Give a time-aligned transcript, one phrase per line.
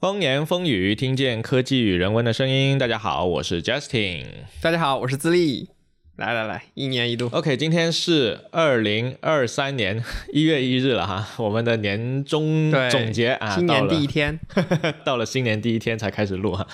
[0.00, 2.78] 风言风语，听见科技与人文的声音。
[2.78, 4.26] 大家好，我是 Justin。
[4.62, 5.70] 大家好，我是自立。
[6.18, 7.28] 来来来，一年一度。
[7.30, 10.02] OK，今天是二零二三年
[10.32, 14.36] 一月一日了哈，我们的年终总结啊，新年第一天，
[15.06, 16.66] 到了新年第一天才开始录哈。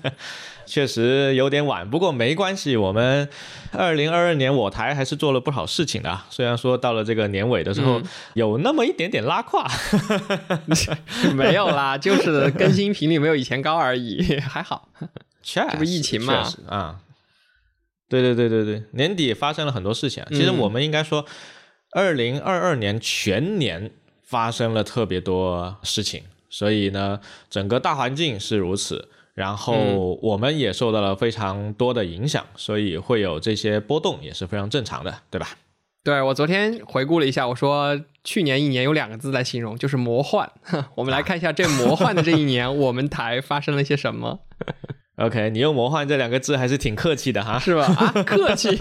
[0.66, 2.76] 确实有点晚，不过没关系。
[2.76, 3.26] 我们
[3.72, 8.02] 二零二二年我台还是做了不少事情的，虽然说到了这个年尾的时候
[8.34, 9.66] 有那么一点点拉胯，
[11.34, 14.90] 没有啦，就是更新频率没有以前高而已，还好。
[15.42, 16.96] 这不疫情嘛啊，
[18.08, 20.24] 对对对对对，年底发生了很多事情。
[20.30, 21.24] 其实我们应该说，
[21.92, 23.90] 二零二二年全年
[24.22, 29.08] 发生了特别多事情，所以呢，整个大环境是如此。
[29.34, 35.48] 然后我们也受到了非常多的影响，所以会有这些波动也是非常正常的，对吧？
[36.04, 40.52] 对我昨天回顾了一下，我说去年一年有两个字来形容，就是魔幻。
[40.94, 44.40] 我们来看一下这魔幻的这一年， 我们台发生了些什么。
[45.16, 47.84] OK，你用“魔幻”这两个字还是挺客气的哈，是吧？
[47.84, 48.70] 啊，客气。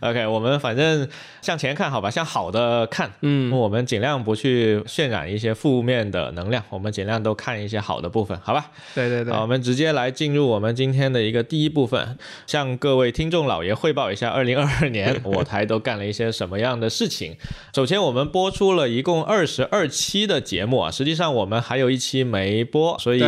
[0.00, 1.08] OK，我们反正
[1.40, 3.10] 向前看好吧，向好的看。
[3.22, 8.66] 嗯，我们尽量不去渲染一些负面的能量，我们尽量都看一些好的部分，好吧？
[8.94, 9.32] 对对对。
[9.32, 17.34] 好，我们直接来进入我们今天的一个第一部分，向各位听众老爷汇报一下，二零二二年 我台都干了一些什么样的事情。
[17.74, 23.24] 首先，我们播出了一共二十二期的节目啊，实际上我们还有一期没播，所以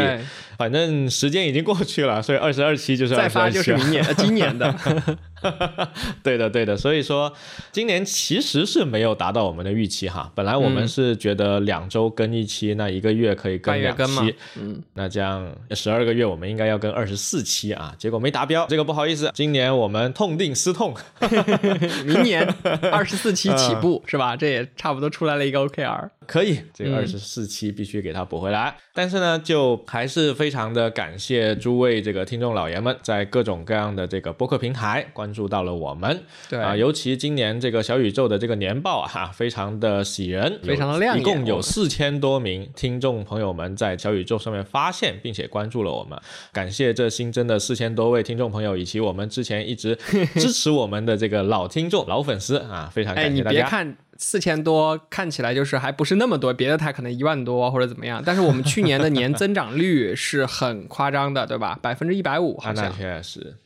[0.59, 0.98] 反正。
[1.11, 4.75] 时间已经过去了，所以二十二期就是再发就是明年呃今年的。
[6.23, 7.33] 对的，对的，所以说
[7.73, 10.31] 今年其实是没有达到我们的预期哈。
[10.35, 20.95] 本来我们是觉得两周更一期，那一个月可以更两期，嗯，那这样十二个月我们应该要更二十四期啊，结果没达标，这个不好意思，今年我们痛定思痛，
[22.05, 22.47] 明年
[22.91, 24.37] 二十四期起步是吧？
[24.37, 28.77] 这也差不多出来了一个 OKR，可以，这个二十四期必须给它补回来。
[28.93, 35.28] 但是呢，就还是非常的感谢诸位这个听众老爷们，在各种各样的这个播客平台关。
[35.29, 46.19] 关注到了我们，对啊，尤其今年这个小宇宙的这个年报啊，非常的喜人，非常的亮眼，一共有四千多名听众朋友们在小宇宙上面发现并且关注了我们，
[46.51, 49.95] 感谢这新增的四千多位听众朋友，以及我们之前一直
[50.35, 53.57] 支持我们的这个老听众、老粉丝啊，非常感谢大家。
[53.57, 61.79] 你别看四千多，看起来就是还不是那么多，别的台可能一万多或者怎么样，但是我们去年的年增长率是很夸张的，对吧？
[61.83, 63.57] 百分之一百五，好像那确实。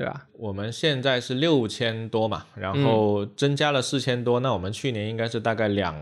[0.00, 0.26] 对吧？
[0.32, 5.94] 我们现在是六千多嘛，然后增加了四千多，那我们去年应该是大概两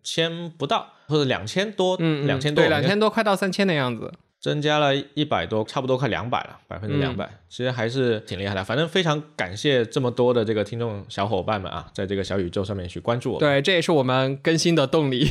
[0.00, 4.12] 千不到，或者两千多，嗯，两千多，对，两千多，快到三千的样子。
[4.42, 8.64] 增加了一百多，差不多快两百了，百分之两百，其实还是挺厉害的。
[8.64, 13.38] 反正非常感谢这么多的这个听众小伙伴们啊，在这个小宇宙上面去关注我。
[13.38, 15.24] 对，这也是我们更新的动力。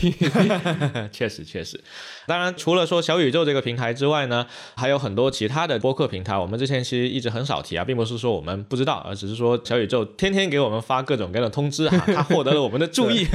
[1.11, 1.83] 确实，确实。
[2.25, 6.37] 当然，除了说小宇宙这个平台之外呢，还有很多其他的播客平台。
[6.37, 13.27] 我们之前其实一直很少提啊，并不是说我们不知道，而只是说小宇宙天天给我们发各种各样的通知啊，他获得了我们的注意，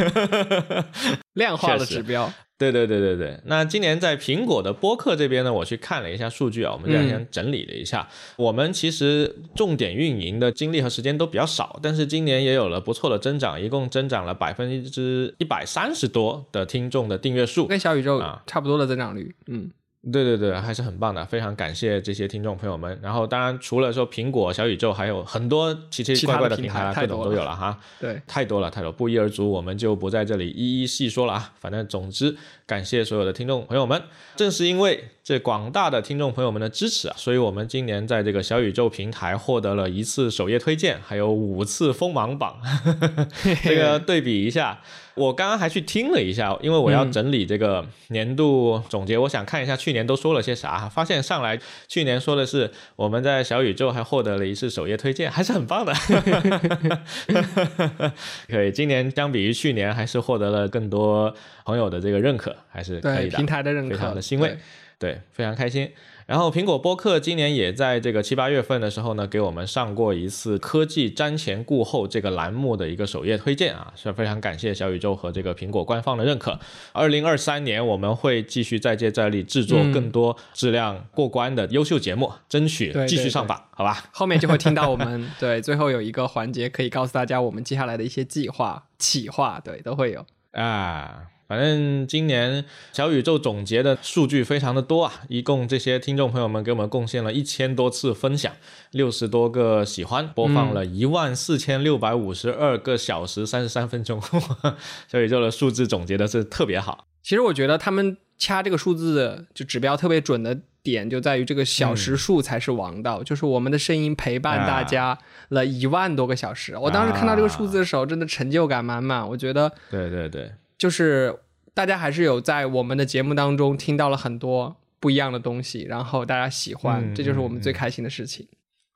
[1.34, 2.32] 量化的指标。
[2.58, 18.42] 对对对对对，那今年在苹果的播客这边呢，我去看了一下数据啊，我们这两天整理了一下，我们其实重点运营的精力和时间都比较少，但是今年也有了不错的增长，一共增长了百分之一百三十多的听众的订阅数，跟小宇宙啊。
[18.46, 19.70] 差不多的增长率，嗯。
[20.12, 22.98] 对对对，还是很棒的，非常感谢这些听众朋友们。
[23.02, 27.76] 然后，当然除了说苹果、小宇宙，还有很多奇奇怪怪的平台，各种都有了哈。
[27.98, 31.52] 对，太多了，太多，不一而足，我们就不在这里一一细说了啊。
[31.58, 32.36] 反正总之，
[32.66, 34.00] 感谢所有的听众朋友们。
[34.36, 42.58] 正是因为这广大的听众朋友们的支持啊，所以我们今年在这个小宇宙平台获得了一次首页推荐，还有五次锋芒榜。
[43.64, 44.80] 这个对比一下。
[45.16, 50.88] 我刚刚还去听了一下，因为我要整理这个年度总结，我想看一下去年都说了些啥。
[50.88, 55.92] 发现上来去年说的是我们在小宇宙还获得了一次首页推荐，还是很棒的。
[58.48, 61.34] 可以，今年相比于去年还是获得了更多
[61.64, 63.38] 朋友的这个认可，还是可以的。
[63.38, 64.56] 平台的认可，非常的欣慰，
[64.98, 65.90] 对，非常开心。
[66.26, 76.58] 然后苹果播客今年也在这个七八月份的时候呢，给我们上过一次科技瞻前顾后这个栏目的一个首页推荐啊，是非常感谢小宇宙和这个苹果官方的认可。
[76.92, 84.06] 二零二三年我们会继续再接再厉，制作更多质量过关的优秀节目，争取继续上榜，好吧？
[84.10, 91.35] 后面就会听到我们对最后有一个环节可以告诉大家我们接下来的一些计划、企划，对，都会有啊。
[91.48, 98.52] 反正今年小宇宙总结的数据非常的多啊，一共这些听众朋友们给我们贡献了一千多次分享，
[98.90, 104.20] 六十多个喜欢，播放了一万四千六百五十二个小时三十三分钟，
[105.06, 107.06] 小宇宙的数字总结的是特别好。
[107.22, 116.76] 其实我觉得他们掐这个数字就指标特别准的点，就在于这个小时数才是王道，就是我们的声音陪伴大家了一万多个小时。
[116.76, 119.28] 我当时看到这个数字的时候，真的成就感满满。
[119.28, 121.38] 我觉得，对对对，就是
[121.74, 128.46] 大家还是有在我们的节目当中听到了很多不一样的东西，然后大家喜欢，这就是我们最开心的事情。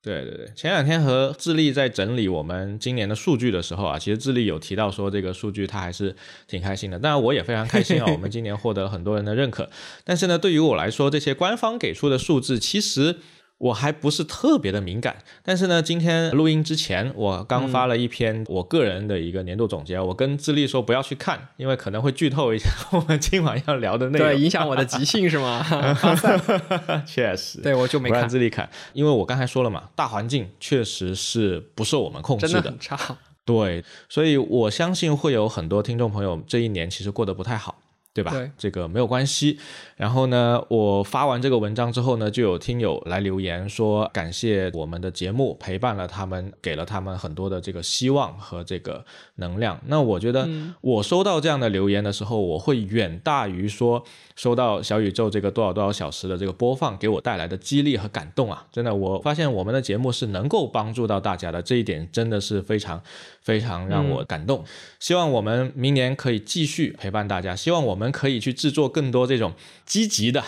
[0.03, 6.17] 对对对，前两天和智利在整理我们今年的数据的时候啊，其实智利有提到说这个数据他还是
[6.47, 9.69] 挺开心的，当然我也非常开心啊， 我们今年获得了很多人的认可。
[10.05, 13.17] 但是呢，对于我来说，这些官方给出的数字其实。
[13.61, 20.01] 我还不是特别的敏感，但是呢，今天录音之前，我刚发了一篇我个人的一个年度总结。
[20.01, 25.63] 我跟智利说不要去看，因为可能会剧透一下 我们今晚要聊的内容，对，影响我的即兴是吗？
[27.07, 33.19] 确实，对我就没看智利看，因为我刚才说了嘛，大环境确实是不受我们控制的，真的很差。
[33.45, 37.80] 对，所以我相信会有很多听众朋友这一年其实过得不太好。
[38.13, 38.33] 对吧？
[38.33, 39.59] 对，这个没有关系。
[39.97, 49.05] 然后呢，我发完这个文章之后呢，就有听友来留言说，感谢我们的节目陪伴了他们，给了他们很多的这个希望和这个
[49.37, 49.81] 能量。
[49.87, 50.49] 那我觉得，
[50.81, 54.05] 我收到这样的留言的时候，我会远大于说
[54.41, 58.67] 收到小宇宙这个多少多少小时的这个播放给我带来的激励和感动啊！
[58.73, 63.01] 真的，我发现我们的节目是能够帮助到大家的，这一点真的是非常
[63.41, 64.65] 非常让我感动。
[64.99, 68.01] 希望我们明年可以继续陪伴大家，希望我。
[68.01, 69.53] 们可以去制作更多这种
[69.85, 70.43] 积极的、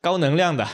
[0.00, 0.66] 高能量的、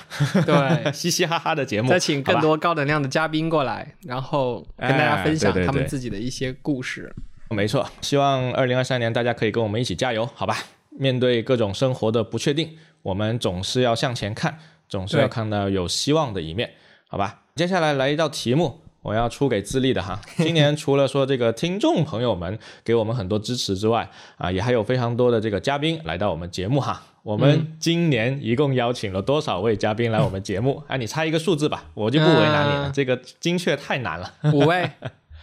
[0.46, 7.14] 对 嘻嘻哈哈的节目，再请更多高能量的嘉宾过来，然后跟大家分享他们自己的一些故事。
[7.50, 10.56] 没错，希望二零二三年大家可以跟我们一起加油，好吧？
[10.98, 14.58] 面对各种生活的不确定，我们总是要向前看，
[14.88, 16.70] 总是要看到有希望的一面，
[17.08, 17.42] 好吧？
[17.54, 18.80] 接下来来一道题目。
[19.02, 27.02] 我要出给自立的哈， 今年除了说这个听众朋友们给我们很多支持之外，啊，也还有非常多的这个嘉宾来到我们节目哈。
[27.24, 30.80] 我们今年一共邀请了多少位嘉宾来我们节目？
[30.86, 34.34] 哎，你猜一个数字吧，我就不为难你了，这个精确太难了。
[34.52, 34.88] 五位，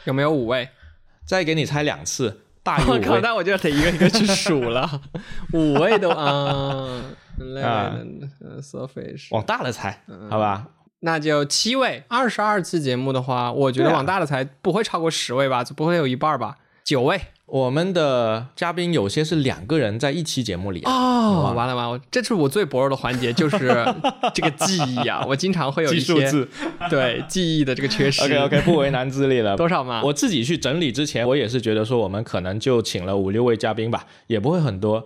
[0.06, 0.69] 有没有五位？
[1.28, 3.21] 再给你猜两次，大于五位。
[3.21, 5.01] 那我就得一个一个去数了。
[5.54, 7.01] 五位的啊，
[7.39, 8.30] 嗯
[8.62, 10.68] ，surface，往大了猜，好吧？
[11.00, 16.57] 那就七位，二十二期节目的话，我觉得往大了猜不会超过十位吧，不会有一半吧？
[16.83, 17.19] 九位，
[17.51, 23.57] 我们的嘉宾有些是两个人在一期节目里哦，完了完了，这是我最薄弱的环节，就是
[24.34, 26.31] 这个记忆啊，我经常会有一些
[26.90, 28.24] 对记忆的这个缺失。
[28.24, 29.57] OK OK， 不为难自立了。
[29.57, 30.01] 多少嘛？
[30.04, 35.06] 我自己去整理之前，我也是觉得说我们可能就请了五六位嘉宾吧，也不会很多。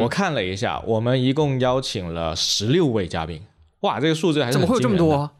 [0.00, 3.40] 我看了一下，我们一共邀请了十六位嘉宾。
[3.80, 5.30] 哇，这个数字还是怎么会有这么多？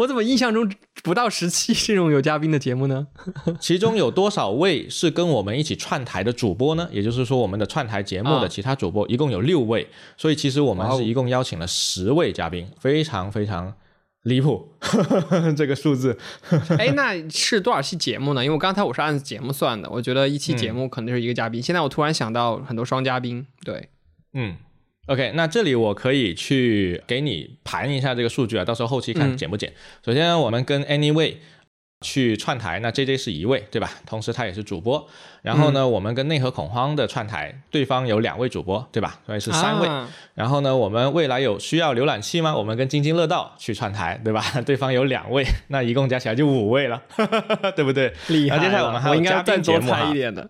[0.00, 0.70] 我怎么印象中
[1.02, 3.06] 不到十期这种有嘉宾的节目呢？
[3.60, 6.88] 其中有多少位是跟我们一起串台的主播呢？
[6.90, 9.86] 也就是说，我们的串台节目的其他主播一共有六位，
[10.16, 13.74] 所以其实我们是一共邀请了十位嘉宾，非常非常
[14.22, 14.72] 离谱
[15.54, 16.18] 这个数字。
[16.78, 18.42] 哎，那是多少期节目呢？
[18.42, 21.60] 因为刚才我是按节目算的，我觉得一期节目可能就是一个嘉宾。
[21.60, 23.90] 现在我突然想到很多双嘉宾，对，
[24.32, 24.56] 嗯。
[25.10, 29.72] OK，那这里我可以去给你盘一下这个数据啊，到时候后期看减不减。
[30.06, 31.34] 首先，我们跟 Anyway
[32.00, 33.90] 去串台，那 JJ 是一位，对吧？
[34.06, 35.04] 同时他也是主播。
[35.42, 39.18] 然后呢，我们跟内核恐慌的串台，对方有两位主播，对吧？
[39.26, 39.88] 所以是三位。
[40.34, 42.56] 然后呢，我们未来有需要浏览器吗？
[42.56, 44.44] 我们跟津津乐道去串台，对吧？
[44.64, 47.02] 对方有两位，那一共加起来就五位了，
[47.74, 48.12] 对不对？
[48.28, 48.60] 厉害。
[48.60, 50.48] 接下来我们还有嘉宾节目一点的。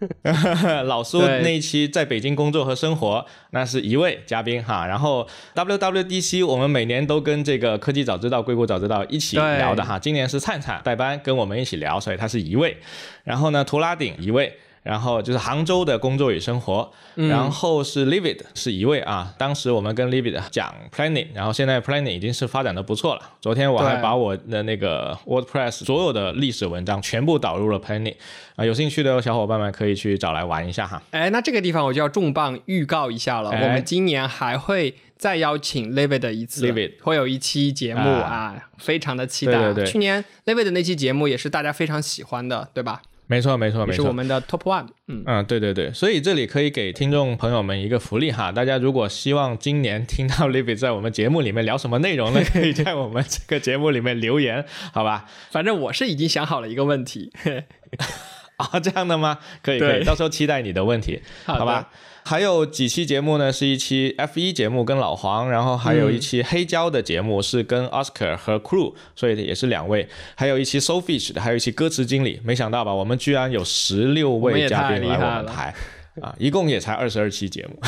[0.84, 4.86] 老苏那一期在北京工作和生活，那是一位嘉宾哈。
[4.86, 9.98] 然后 WWDC 我们每年都跟这个科技早知道、硅谷早知道一起聊的哈。
[9.98, 12.76] 今年是灿灿代班跟我们一起聊，所以他是一位。
[13.24, 14.58] 然后呢，图拉顶一位。
[14.86, 19.34] 然后就是杭州的工作与生活，然后是 Livid 是一位啊。
[19.36, 23.22] 当时我们跟 Livid 讲 Planning，然后现在 Planning 已经是发展的不错了。
[23.40, 28.14] 昨天我还把我的那个 WordPress 所有的历史文章全部导入了 Planning，
[28.54, 31.02] 啊，有兴趣的小伙伴们可以去找来玩一下哈。
[31.10, 39.52] 哎，那这个地方我就要重磅预告一下了，我们今年还会再邀请 Livid 一次，Livid 会有一期节目啊，非常的期待。
[39.52, 43.02] 对对对，去年 Livid 那期节目也是大家非常喜欢的，对吧？
[43.28, 44.86] 没错，没错，没错，是我们的 top one。
[45.08, 52.40] 嗯嗯，对对对，所以这里可以给听众朋友们一个福利哈，大家如果希望今年听到 Libby 在我们节目里面聊什么内容呢？
[52.52, 55.24] 可以在我们这个节目里面留言，好吧？
[55.50, 57.32] 反正我是已经想好了一个问题。
[58.56, 59.38] 啊，这样的吗？
[59.62, 61.90] 可以，可以，到时候期待你的问题，好吧？
[62.26, 63.52] 还有几期节目呢？
[63.52, 70.08] 是一期 F 一节目跟老黄，然后还有一期黑胶的节目是跟 Oscar 和 Crew，所以也是两位。
[70.34, 72.40] 还有一期 SoFish 的，还有一期歌词经理。
[72.42, 72.92] 没想到吧？
[72.92, 75.72] 我们居然有十六位嘉宾来我们台，
[76.20, 77.78] 啊，一共也才二十二期节目，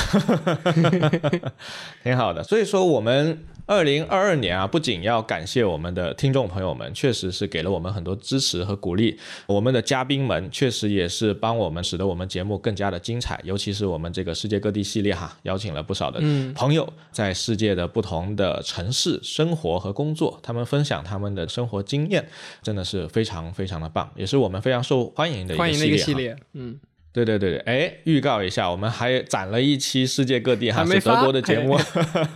[2.04, 2.44] 挺好的。
[2.44, 3.44] 所以说我们。
[3.68, 9.18] 二零二二年啊，不仅要感谢我们的听众朋友们，确实是给了我们很多支持和鼓励。
[9.46, 13.38] 我们的嘉宾们确实也是帮我们，使得我们节目更加的精彩。
[13.44, 16.18] 尤其是我们这个世界各地系列哈，邀请了不少的
[16.54, 22.26] 朋友，在世界的不同的城市生活和工作，他们分享他们的生活经验，
[22.62, 26.34] 真的是非常非常的棒，也是我们非常受欢迎的一个系列。
[26.54, 26.80] 嗯。
[27.12, 31.78] 对对对对，哎，预告一下，我们还攒了一期世界各地哈是德国的节目，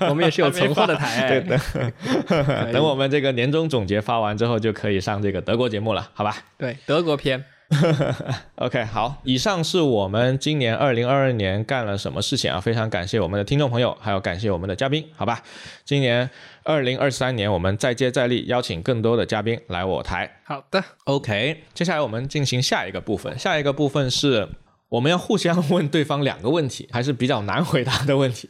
[0.08, 2.72] 我们也是有存货的台，对的。
[2.72, 6.36] 等我们这个年终总结发完之后，就可以上这个德国节目了，好吧？
[6.58, 7.44] 对，德国篇。
[8.56, 12.60] OK，好，以上是我们今年二零二二年干了什么事情啊？
[12.60, 15.42] 非常感谢我们的听众朋友，还有感谢我们的嘉宾，好吧？
[15.84, 16.28] 今年
[16.64, 20.30] 二零二三年，我们再接再厉，邀请更多的嘉宾来我台。
[20.44, 24.48] 好的，OK，接下来我们进行下一个部分，下一个部分是。
[24.92, 28.48] 我们要互相 问对方两个问题，还是比较难回答的问题。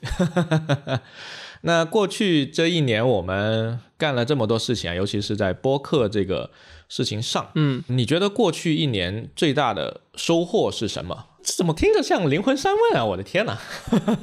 [1.65, 6.51] 那过去这一年，我们干了这么多事情啊，尤其是在播客这个
[6.89, 11.27] 事情上，嗯，你觉得过去一年最大的收获是什么？
[11.43, 13.05] 怎么听着像灵魂三问啊？
[13.05, 13.57] 我的天哪！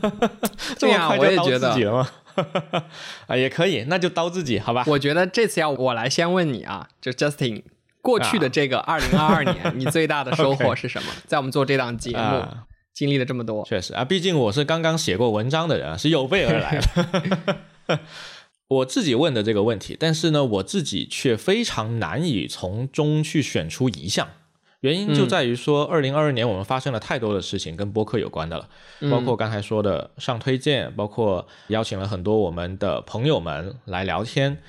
[0.77, 2.09] 这么快就刀自己了吗？
[3.27, 4.83] 啊，也可以，那就刀自己，好吧？
[4.88, 7.63] 我觉得这次要我来先问你啊，就 Justin。
[8.01, 11.12] 过去的这个二零二二年，你最大的收获 是什么？
[11.27, 12.46] 在我们做这档节目，
[12.94, 18.00] 经历了这么多，确实啊，毕竟我是刚刚写过文章的人，是有备而来的。
[18.70, 24.27] 我自己问的这个问题，但是呢，我自己却非常难以从中去选出一项，
[24.82, 28.70] 原因就在于说，二零二二年我们发生了太多的事情跟播客有关的了，
[29.10, 34.60] 包括刚才说的上推荐，包括邀请了很多我们的朋友们来聊天，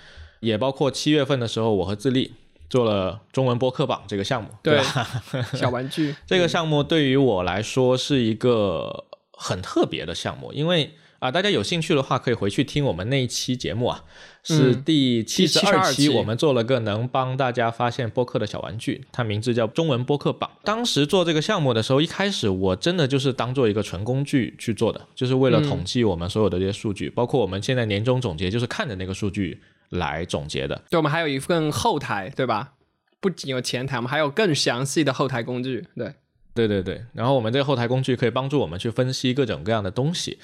[0.40, 2.32] 也包括七月份的时候，我和自立。
[2.70, 5.22] 做了中文播客榜这个项目，对吧？
[5.52, 14.04] 小玩具 这个项目对于我来说是一个很特别的项目，因为啊，大家有兴趣的话可以回去听我们那一期节目啊，
[14.42, 20.50] 是第七十二期，我们做了个能帮大家发现播客的小玩具，它名字叫中文播客榜。
[20.64, 29.60] 当时做这个项目的时候，一开始我真的就是当做一个纯工具去做的，就是为了统计我们所有的这些数据，包括我们现在年终总结，就是看着那个数据。
[29.90, 32.74] 来总结的，对，我们还有一份后台，对吧？
[33.20, 36.14] 不仅有前台，我们还有更详细的后台工具，对，
[36.54, 37.04] 对对对。
[37.12, 40.38] 然后我们这个后台工具可以帮助我们去分析各种各样的东西，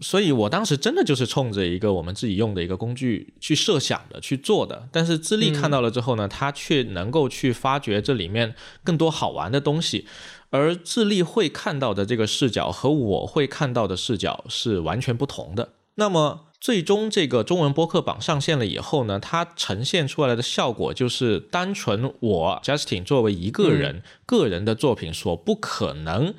[0.00, 4.88] 所以我当时真的就是冲着一个我们自己用的一个工具去设想的去做的。
[4.90, 10.06] 但是资历看到了之后呢，他却能够去发掘这里面更多好玩的东西，
[10.48, 15.74] 而智利会看到的这个视角和我会看到的视角是完全不同的。
[15.96, 16.46] 那么。
[16.60, 26.34] 最终这个中文播客榜上线了以后呢，它呈现出来的效果就是单纯我 Justin 作为一个人个人的作品所不可能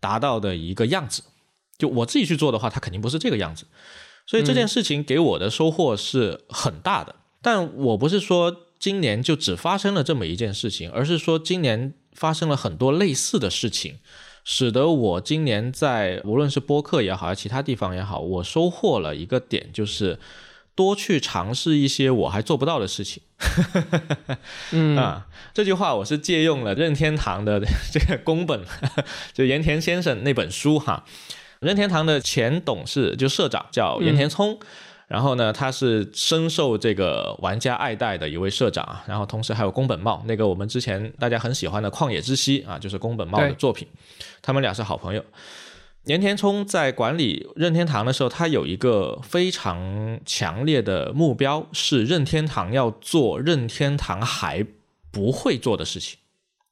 [0.00, 1.22] 达到的一个样子。
[1.78, 3.66] 就我自己去做的话，它肯定不是这个样子。
[4.26, 7.14] 所以这件事情给我的收获是很大的。
[7.40, 13.98] 但我不是说今年就只发生了这么一件事情，而是说今年发生了很多类似的事情。
[14.44, 20.18] 使得我今年在无论是播客也好，还是其他地方也好，我收获了一个点，就是
[20.74, 23.22] 多去尝试一些我还做不到的事情。
[24.72, 27.60] 嗯啊，这句话我是借用了任天堂的
[27.92, 28.60] 这个宫本，
[29.32, 31.04] 就岩田先生那本书哈。
[31.60, 34.58] 任天堂的前董事就社长叫岩田聪。
[35.12, 39.04] 然后呢，他是深受这个玩家爱戴的一位社长啊。
[39.06, 43.86] 然后同时还有宫本茂，那个我们之前大家很喜欢的《旷野之息》啊，就是宫本茂的作品。
[44.40, 45.22] 他们俩是好朋友。
[46.04, 54.66] 岩田聪在管理任天堂的时候，他有一个非常强烈的目标，是任天堂要做任天堂还
[55.10, 56.18] 不会做的事情，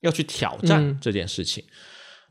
[0.01, 1.63] 要去挑战这件事情。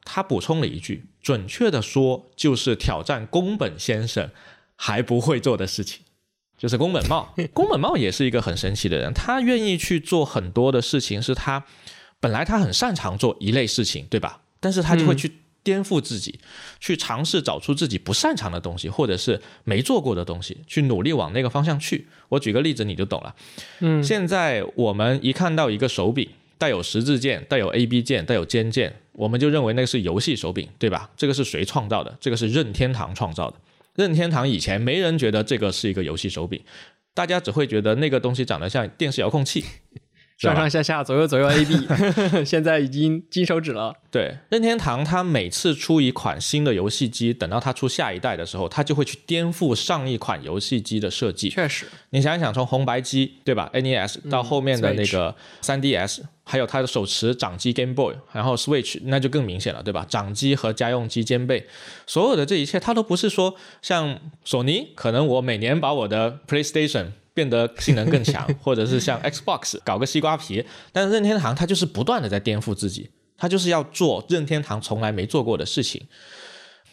[0.03, 4.31] 他补充了一句，准确的说，就是挑战宫本先生。
[4.81, 5.99] 还不会做的事情，
[6.57, 7.35] 就是宫本茂。
[7.53, 11.65] 宫本茂也是一个很神奇的人，他愿意去做很多的事情，是他
[12.21, 14.39] 本来他很擅长做一类事情，对吧？
[14.61, 15.29] 但是他就会去
[15.63, 16.39] 颠覆自己，
[16.79, 22.07] 去尝试找出自己不擅长的东西，或者是没做过的东西，去努力往那个方向去。
[22.29, 23.35] 我举个例子你就懂了。
[23.79, 31.09] 嗯，现在我们一看到一个手柄带有十字键、带有 A B 键、带有尖键，我们就认为那个是游戏手柄，对吧？
[31.17, 32.17] 这个是谁创造的？
[32.21, 33.57] 这个是任天堂创造的。
[33.99, 36.63] 任天堂以前没人觉得这个是一个游戏手柄，
[37.13, 39.61] 大家只会觉得那个东西长得像电视遥控器，
[40.39, 41.75] 上上下下左右左右 A B，
[42.45, 43.93] 现在已经金手指了。
[44.09, 51.49] 对，任天堂它每次出一款新的游戏机，等到它出下一代的时候，它就会去颠覆上一款游戏机的设计。
[51.49, 60.05] 确实，你想一想，从红白机对吧，NES 到后面的那个 3DS，、还有它的手持掌机 Game Boy，然后 Switch，那就更明显了，对吧？
[60.07, 61.67] 掌机和家用机兼备，
[62.07, 67.07] 所有的这一切，它都不是说像索尼，可能我每年把我的 PlayStation
[67.39, 76.01] 变得性能更强， 或者是像 Xbox 搞个西瓜皮，但是任天堂它就是不断的在颠覆自己，它就是要做任天堂从来没做过的事情。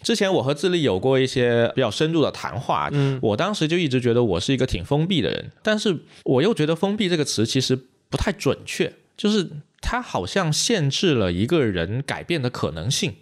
[0.04, 7.74] 之前我和智利有过一些比较深入的谈话，嗯，我当时就一直觉得我是一个挺封闭的人，但是我又觉得“封闭”这个词其实
[8.08, 9.50] 不太准确，就是
[9.80, 13.16] 它好像限制了一个人改变的可能性，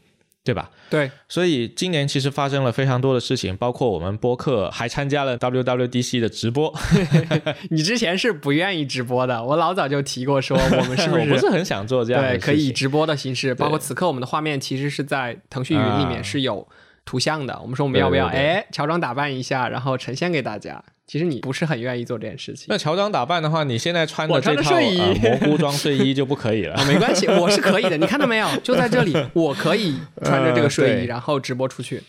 [0.45, 0.71] 对吧？
[0.91, 6.73] 对，所以今年其实发生了非常多的事情，包括我们播客还参加了 WWDC 的直播。
[7.71, 16.69] 你之前是不愿意直播的，我老早就提过说我们是不 我是不是很想做这样的对，可以以直播的形式，包括此刻我们的画面其实是在腾讯云里面是有
[17.07, 17.59] 图像的。
[17.63, 20.85] 我们说我们要不要哎乔装打扮一下，然后呈现给大家？
[21.07, 22.67] 其实你不是很愿意做这件事情。
[22.69, 26.75] 那乔装打扮的话，你现在穿的这套着睡衣呃 蘑菇装睡衣就不可以了。
[26.75, 27.97] 啊，没关系，我是可以的。
[27.97, 28.49] 你看到没有？
[28.63, 32.03] 就在这里，我可以穿着这个睡衣， 呃然后直播出去。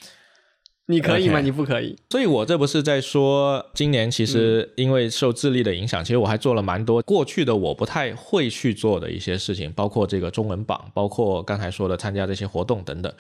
[0.88, 1.96] 你可以吗你不可以。
[2.10, 13.12] 所以我这不是在说，今年其实因为受智力的影响，其实我还做了蛮多过去的我不太会去做的一些事情，包括这个中文榜，包括刚才说的参加这些活动等等。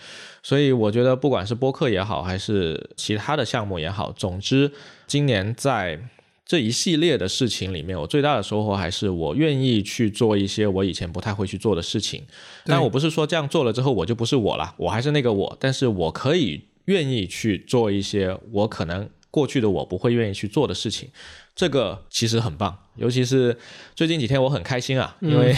[0.43, 4.71] 所以我觉得，不管是播客也好，还是其他的项目也好，总之
[5.07, 5.99] 今年在。
[6.47, 12.21] 这一系列的事情里面，我最大的收获还是我愿意去做一些我以前不太会去做的事情。
[12.65, 21.09] 但我不是说这样做了之后我就不是我了，我还是那个我，但是我可以愿意去做一些我可能过去的我不会愿意去做的事情，
[21.55, 22.77] 这个其实很棒。
[22.95, 23.57] 尤其是
[23.93, 25.53] 最近几天我很开心啊，因为、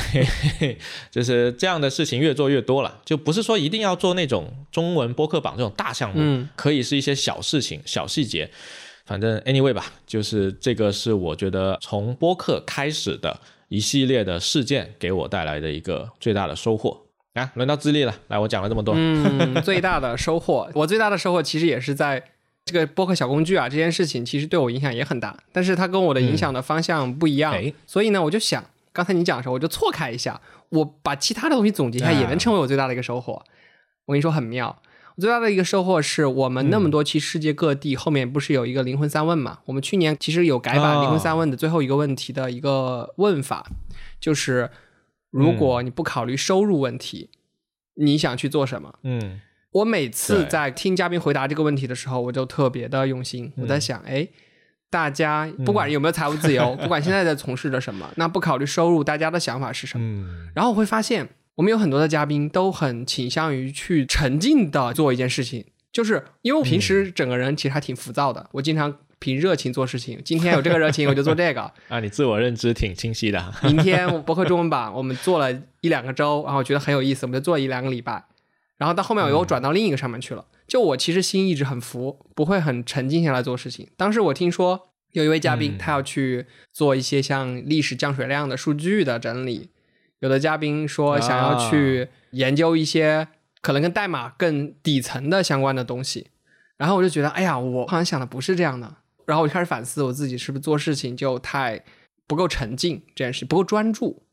[1.12, 8.50] 就是这样的事情越做越多了，就不是说一定要做那种中文播客榜这种大项目，嗯可以是一些小事情、小细节。
[9.06, 17.07] 反正 anyway 吧，就是这个是我觉得从播客开始的一系列的事件给我带来的一个最大的收获。
[17.38, 22.24] 啊，轮到智利了，来，我讲了这么多，嗯， 最大的收获，我最大的收获其实也是在
[22.66, 33.42] 这个播客小工具啊这件事情，其实对我影响也很大，但是它跟我的影响的方向不一样，哎所以呢，我就想，刚才你讲的时候，我就错开一下，我把其他的东西总结一下，啊也能成为我最大的一个收获。
[34.06, 34.82] 我跟你说很妙。
[35.16, 39.58] 我最大的一个收获是我们那么多期世界各地后面不是有一个灵魂三问嘛？
[39.66, 43.66] 我们去年其实有改版哦灵魂三问的最后一个问题的一个问法，
[44.20, 44.70] 就是
[45.32, 47.30] 如果你不考虑收入问题，
[47.96, 49.00] 你想去做什么？
[49.04, 53.52] 嗯我每次在听嘉宾回答这个问题的时候，我就特别的用心。
[53.58, 54.28] 我在想，哎，
[54.90, 60.04] 大家不管有没有财务自由，不管现在在从事着什么，那不考虑收入，大家的想法是什么？
[60.04, 70.22] 嗯然后我会发现，我们有很多的嘉宾都很倾向于去沉浸的做一件事情，就是因为我平时整个人其实还挺浮躁的，我经常凭热情做事情。
[70.24, 75.52] 今天有这个热情，我就做这个； 啊，你自我认知挺清晰的，明天我博客中文版我们做了
[75.82, 78.26] 一两个周，然后我觉得很有意思，我们就做了一两个礼拜。
[78.78, 80.46] 然后到后面我又转到另一个上面去了。
[80.68, 83.88] 就我其实心一直很浮，不会很沉静下来做事情。
[83.98, 89.70] 当时我听说有一位嘉宾，嗯他要去做一些像历史降水量的数据的整理，
[90.20, 93.30] 有的嘉宾说想要去研究一些
[93.62, 96.28] 可能跟代码更底层的相关的东西。
[96.78, 98.98] 然后我就觉得，哎呀，我好像想的不是这样的。
[99.28, 101.84] 然后我就开始反思我自己是不是做事情就太
[102.26, 104.24] 不够沉静，这件事不够专注。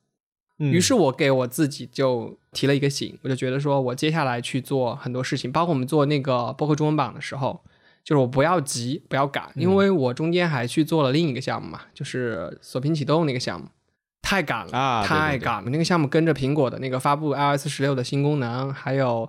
[0.57, 7.61] 嗯于是我给我自己就提了一个醒，我就觉得说我接下来去做很多事情，包括我们做那个播客中文榜的时候，
[8.05, 13.67] 就是我不要急，不要赶，因为我中间还去做了另一个项目嘛，就是锁屏启动那个项目，
[14.23, 15.71] 太赶了，啊对对对太赶了。
[15.71, 19.29] 那个项目跟着苹果的那个发布 iOS 十六的新功能，还有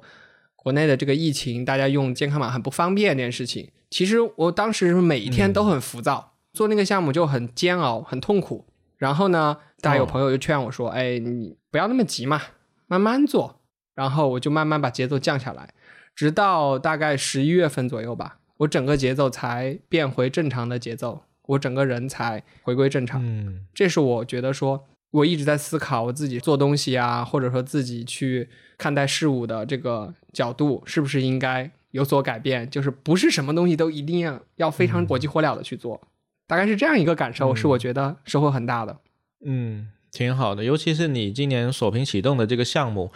[0.65, 8.65] 国内的这个疫情，大家用健康码很不方便这件事情，其实我当时每一天都很浮躁，做那个项目就很煎熬，很痛苦。
[8.97, 12.41] 然后呢，大家有哦朋友就劝我说：“哎，你不要那么急嘛，
[12.87, 13.61] 慢慢做。”
[13.93, 15.69] 然后我就慢慢把节奏降下来，
[16.15, 23.21] 直到大概十一月份左右吧，我整个节奏才变回正常的节奏，我整个人才回归正常。
[23.23, 28.49] 嗯这是我觉得说，我一直在思考我自己做东西啊，或者说自己去
[28.79, 32.69] 看待事物的这个角度，是不是应该有所改变？
[32.69, 35.99] 就是不是什么东西都一定要要非常火急火燎的去做，
[36.45, 38.97] 大概是这样一个感受，是我觉得收获很大的。
[39.45, 40.63] 嗯，挺好的。
[40.63, 43.11] 尤其是你今年锁屏启动的这个项目，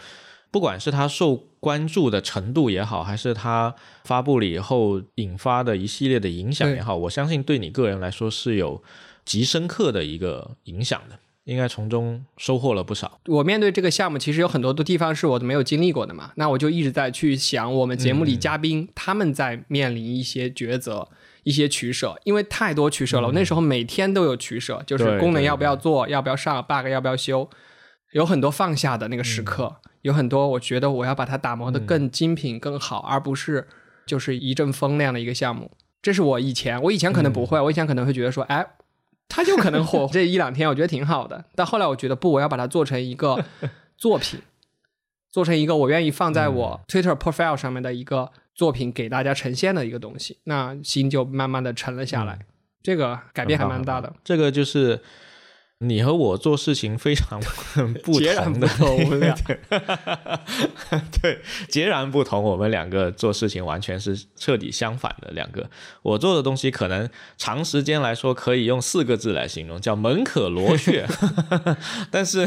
[0.50, 8.82] 不管是它受关注的程度也好，还是它发布了以后引发的一系列的影响也好，我相信对你个人来说是有
[9.24, 11.18] 极深刻的一个影响的。
[11.44, 13.20] 应该从中收获了不少。
[13.26, 21.08] 我面对这个项目，其实有很多的地方是我都没有经历过的嘛，那我就一直在去想，我们节目里嘉宾、他们在面临一些抉择、
[21.42, 23.28] 一些取舍，因为太多取舍了。
[23.28, 27.48] 我那时候每天都有取舍，就是功能要不要做，要不要上，bug 要不要修，
[28.12, 33.66] 有很多放下的那个时刻，有很多我觉得我要把它打磨的更精品、更好，而不是
[34.06, 35.70] 就是一阵风那样的一个项目。
[36.02, 38.66] 这是我以前，我以前可能不会，我以前可能会觉得说，哎，
[39.30, 41.42] 它就可能火 这一两天，我觉得挺好的。
[41.54, 43.42] 但后来我觉得不，我要把它做成一个
[43.96, 44.40] 作品，
[45.30, 50.38] 做成一个我愿意放在我 Twitter profile 上面的一个作品，给大家呈现的一个东西。
[50.44, 52.40] 那心就慢慢的沉了下来，
[52.82, 54.12] 这个改变还蛮大的。
[54.24, 55.00] 这个就是
[55.82, 57.40] 你和我做事情非常
[58.04, 59.34] 不 截然不同的，同，我们俩
[61.22, 61.38] 对，
[61.68, 62.42] 截然不同。
[62.42, 65.70] 我们两个做事情完全是彻底相反的两个。
[66.02, 71.06] 我做的东西可能长时间来说可以用四个字来形容，叫门可罗雀。
[72.12, 72.46] 但是，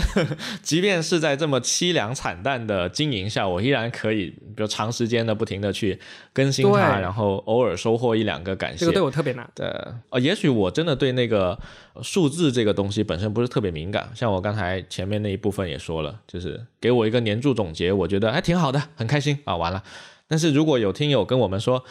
[0.62, 6.00] 即便是在这么凄凉惨淡的经营下，我依然可以，比如长时间的不停的去
[6.34, 8.82] 更新它，然后偶尔收获一两个感谢。
[8.82, 9.50] 这个对我特别难。
[9.56, 9.68] 对
[10.12, 11.58] 呃，也许我真的对那个
[12.02, 19.84] 数字这个东西本身不是特别敏感，像我刚才前面那一部分也说了，就是给我一个年度总结，我觉得还挺好的，很开心啊，完了。
[20.28, 21.84] 但是如果有听友跟我们说，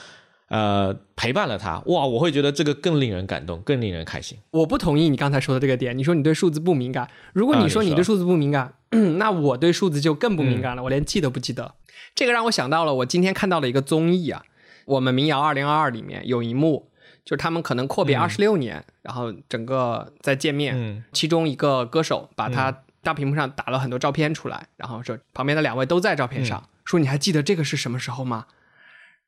[0.48, 4.36] 呃，陪伴了他，哇，我会觉得这个更令人感动，更令人开心。
[4.50, 5.96] 我不同意你刚才说的这个点。
[5.96, 8.74] 你说你对数字不敏感，如果啊你说你说你对数字不敏感，
[9.18, 11.74] 那我对数字就更不敏感了，我连记都不记得。
[12.14, 14.42] 这个让我想到了我今天看到了一个综艺啊，
[14.84, 16.90] 我们民谣二零二二里面有一幕，
[17.24, 28.46] 就是他们可能阔别二十六年，然后整个再见面，嗯其中一个歌手把他大屏幕上打了很多照片出来，然后说旁边的两位都在照片上，说你还记得这个是什么时候吗？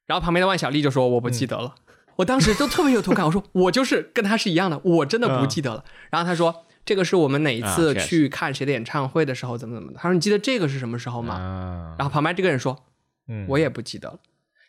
[0.06, 1.74] 然后旁边的万晓利就说我不记得了。
[2.16, 5.84] 我当时都特别有同感，我说 我就是跟他是一样的，我真的不记得了。
[6.10, 9.98] 然后他说这个是我们哪一次去看谁的演唱会的时候怎么怎么的。
[9.98, 11.34] 他说你记得这个是什么时候吗？
[11.34, 12.84] 啊，然后旁边这个人说
[13.26, 14.18] 嗯，我也不记得了。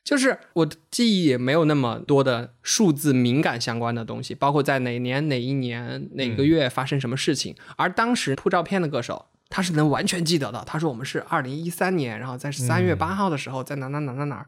[0.05, 7.55] 就是我的记忆也没有那么多的数字敏感相关的东西，包括在哪年哪一年哪个月发生什么事情。
[7.75, 10.63] 而当时铺照片的歌手，他是能完全记得的。
[10.67, 14.47] 他说我们是二零一三年，然后在三月八号的时候在哪哪哪哪哪儿。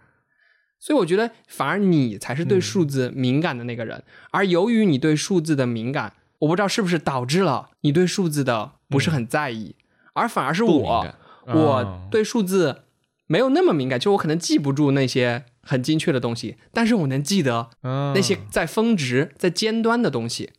[0.79, 9.75] 所以我觉得反而你才是对数字敏感的那个人，而由于你对数字的敏感，我不知道是不是导致了你对数字的不是很在意，
[10.13, 11.07] 而反而是我
[11.47, 12.83] 我啊对数字
[13.27, 20.51] 没有那么敏感，就我可能记不住那些很精确的东西，但是我能记得啊那些在峰值、在尖端的东西，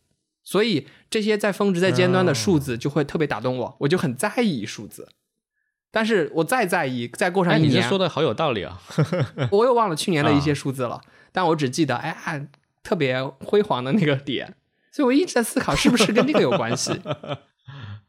[0.43, 5.09] 所以这些在峰值、在尖端的数字就会特别打动我，我就很在意数字。
[5.91, 8.79] 但是我再在意，再过上哎，一年，你这说的好有道理啊。
[9.51, 11.01] 我又忘了去年的一些数字了，
[11.31, 12.47] 但我只记得哎呀
[12.83, 14.55] 特别辉煌的那个点，
[14.91, 16.91] 所以我一直在思考是不是跟这个有关系。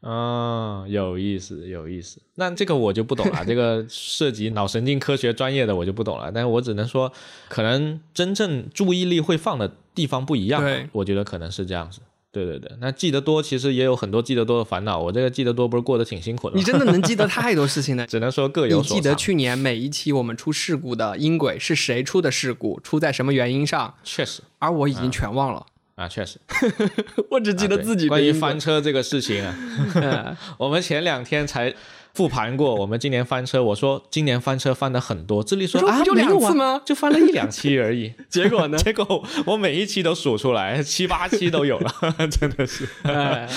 [0.01, 2.19] 啊，有意思，有意思。
[2.35, 6.31] 那这个我就不懂了，这个涉及脑神经科学专业的我就不懂了。
[6.31, 7.11] 但是我只能说，
[7.47, 10.89] 可能真正注意力会放的地方不一样对。
[10.91, 11.99] 我觉得可能是这样子。
[12.33, 14.97] 对对对，那记得多其实也有很多记得多的烦恼。
[14.97, 16.59] 我这个记得多不是过得挺辛苦的吗？
[16.59, 18.07] 你真的能记得 太多事情呢。
[18.07, 18.95] 只能说各有你所长。
[18.95, 23.93] 记得去年每一期我们出事故的音轨是谁出的事故，出在什么原因上？
[24.05, 25.65] 确实而我已经全忘了，
[26.01, 26.39] 啊，确实。
[27.29, 29.45] 我只记得自己的关于翻车这个事情
[30.57, 31.73] 我们前两天才
[32.13, 33.63] 复盘过，我们今年翻车。
[33.63, 38.13] 我说今年翻车翻的很多，智利说啊就两次吗就翻了一两期而已。
[38.27, 38.77] 结果呢？
[38.79, 41.91] 结果我每一期都数出来，七八期都有了，
[42.27, 42.87] 真的是。
[43.03, 43.47] 哎，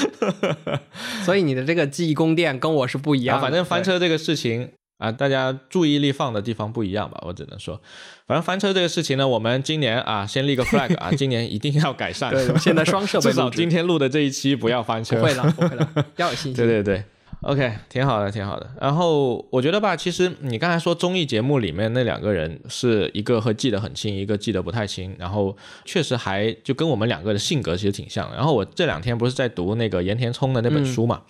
[1.25, 3.41] 所以你的这个记忆宫殿跟我是不一样。
[3.41, 7.81] 反正翻车这个事情啊，大家注意力放的地方不一样吧，我只能说，
[8.27, 12.31] 反正翻车这个事情呢，我们今年啊，先立个 flag 啊，今年一定要改善。
[12.31, 15.17] 对，现在双设备 至少今天录的这一期不要翻车。
[15.17, 16.55] 不会了，不会了， 要有信心。
[16.55, 17.03] 对对对
[17.41, 18.71] ，OK，挺好的，挺好的。
[18.81, 25.55] 然后我觉得吧，其实你刚才说综艺节目里面那两个人是一个会记得很清，一个记得不太清，然后
[25.85, 28.33] 确实还就跟我们两个的性格其实挺像。
[28.33, 31.21] 然后我这两天不是在读那个岩田聪的那本书嘛。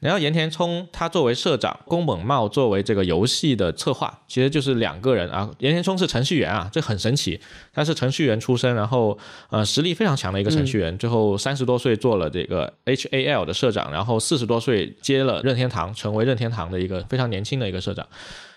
[0.00, 5.50] 然后岩田聪他作为社长，宫本茂作为这个游戏的策划，其实就是两个人啊。
[5.58, 7.40] 岩田聪是程序员啊，这很神奇，
[7.72, 9.18] 他是程序员出身，然后
[9.50, 18.06] 呃实力非常强的一个程序员，最后三十多岁做了这个 HAL 的社长，然后四十多岁接了任天堂，成为任天堂的一个非常年轻的一个社长。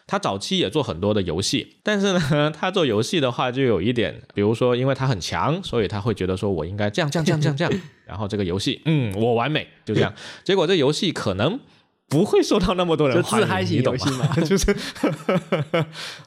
[0.07, 10.13] 他早期也做很多的游戏，但是呢，他做游戏的话就有一点，比如说，因为他很强，所以他会觉得说我应该这样这样这样这样这样，然后这个游戏， 嗯，我完美，就这样。
[10.43, 11.59] 结果这游戏可能
[12.09, 14.27] 不会受到那么多人就欢迎，自嗨型你懂游戏吗？
[14.35, 14.75] 嘛， 就是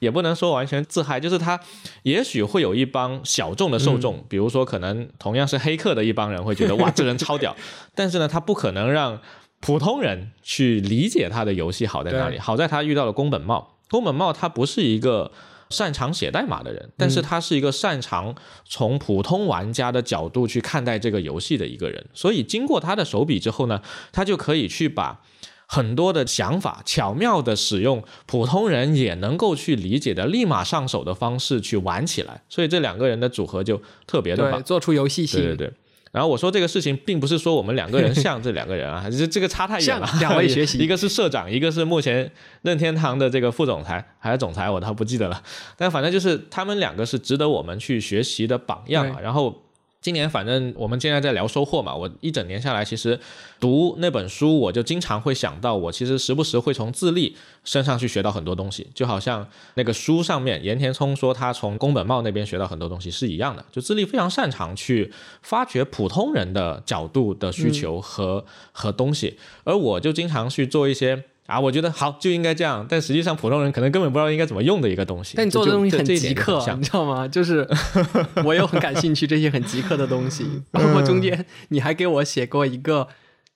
[0.00, 1.60] 也不能说完全自嗨，就是他
[2.04, 7.54] 也许会有一帮小众的受众，比如说可能同样是黑客的一帮人会觉得哇这人超屌，
[7.94, 9.20] 但是呢，他不可能让
[9.64, 12.38] 普通人去理解他的游戏好在哪里。
[12.38, 15.32] 好在他遇到了宫本茂，宫本茂他不是一个
[15.70, 22.06] 擅长写代码的人，但是他是一个擅长从普通玩家的角度去看待这个游戏的一个人。
[22.12, 23.80] 所以经过他的手笔之后呢，
[24.12, 25.22] 他就可以去把。
[25.66, 34.62] 很多的想法，巧妙的使用普通人也能够去理解的、立马上手的方式去玩起来，所以这两个人的组合就特别的棒对，。
[34.62, 35.72] 做出游戏性，对对对。
[36.14, 40.08] 然后我说这个事情，并不是说我们两个人像这两个人啊， 这这个差太远了。
[40.20, 42.30] 两位学习一个是社长，一个是目前
[42.62, 45.42] 任天堂的这个副总裁还是总裁，我倒不记得了。
[45.76, 49.18] 但反正就是他们两个是值得我们去学习的榜样啊。
[49.20, 49.63] 然后
[50.04, 53.18] 今年反正我们现在在聊收获嘛，我一整年下来，其实
[53.58, 71.24] 读那本书，我就经常会想到，我其实时不时会从自立身上去学到很多东西，就好像那个书上面岩田聪说他从宫本茂那边学到很多东西是一样的，就自立非常擅长去发掘普通人的角度的需求和、和东西，而我就经常去做一些。
[71.46, 75.34] 啊，我觉得好就应该这样，但实际上普通人可能根本不知道应该怎么用的一个东西。
[75.36, 77.28] 但你做的东西很极客，你知道吗？
[77.28, 77.68] 就是
[78.44, 80.46] 我又很感兴趣这些很极客的东西。
[80.72, 83.06] 包括中间你还给我写过一个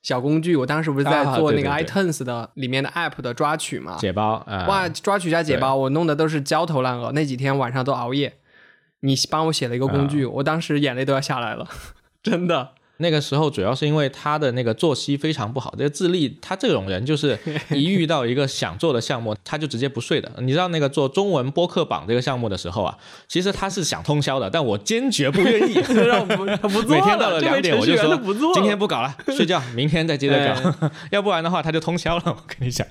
[0.03, 3.97] 小工具，我当时不是在啊做那个 iTunes 的里面的 App 的抓取嘛？
[3.99, 8.35] 解包啊，哇，抓取加解包，我弄的都是焦头烂额，那几天晚上都熬夜。
[9.01, 11.67] 你帮我写了一个工具，我当时眼泪都要下来了，
[12.23, 12.73] 真的。
[12.99, 17.39] 那个时候主要是因为他的那个作息非常不好，这个自立，他这种人就是
[17.71, 20.31] 一遇到一个想做的项目，他就直接不睡的。
[20.39, 25.75] 你知道那个做中文播客榜这个项目的时候啊，其实他是想通宵的，但我坚决不愿意，
[26.07, 26.37] 让不
[26.69, 28.21] 不 做每天到了这两点我就说
[28.55, 32.23] 今天不搞了，睡觉，明天再接着搞，要不然的话他就通宵了。
[32.27, 32.87] 我跟你讲，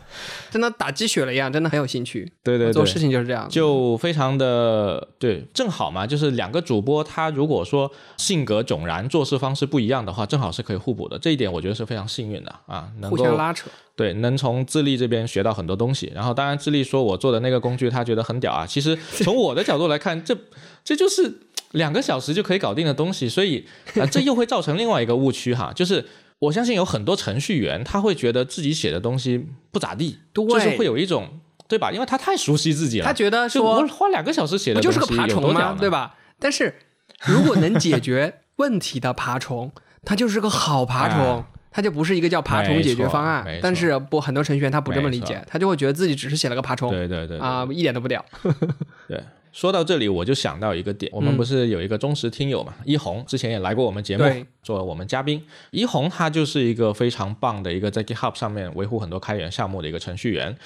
[0.50, 2.32] 真的打鸡血了一样，真的很有兴趣。
[2.44, 11.18] 对对对，做事情就是这样，就非常的对，正好嘛，就是两个主播，他如果说性格迥然、做事方式不一样的话，正好是可以互补的。
[11.20, 13.70] 这一点我觉得是非常幸运的啊，能互够相拉扯。
[13.96, 16.12] 对，能从智利这边学到很多东西。
[16.14, 18.66] 然后，当然智利说我做的那个工具，他觉得很屌啊。
[18.66, 20.38] 其实 从我的角度来看，这
[20.84, 21.40] 这就是
[21.72, 26.06] 两个小时就可以搞定的东西，所以啊、呃这又会造成另外一个误区哈， 就是。
[26.40, 31.28] 我相信有很多程序员，他会觉得自己写的东西不咋地，就是会有一种
[31.68, 31.92] 对吧？
[31.92, 35.48] 因为他太熟悉自己了，他觉得说花两个小时写的不就是个爬虫吗？
[35.48, 36.16] 有多屌呢对吧？
[36.38, 36.76] 但是
[37.26, 39.72] 如果能解决问题的爬虫，
[40.04, 41.44] 它就是个好爬虫。
[41.70, 48.26] 它就不是一个叫爬虫解决方案但是不很多程序员他不这么理解，他就会觉得自己只是写了个爬虫对对对对啊，一点都不屌。
[49.08, 55.46] 对，说到这里，我就想到一个点，我们不是有一个忠实听友嘛，一红之前也来过我们节目对，做我们嘉宾。
[55.70, 60.58] 一红他就是一个非常棒的一个在 GitHub 上面维护很多开源项目的一个程序员。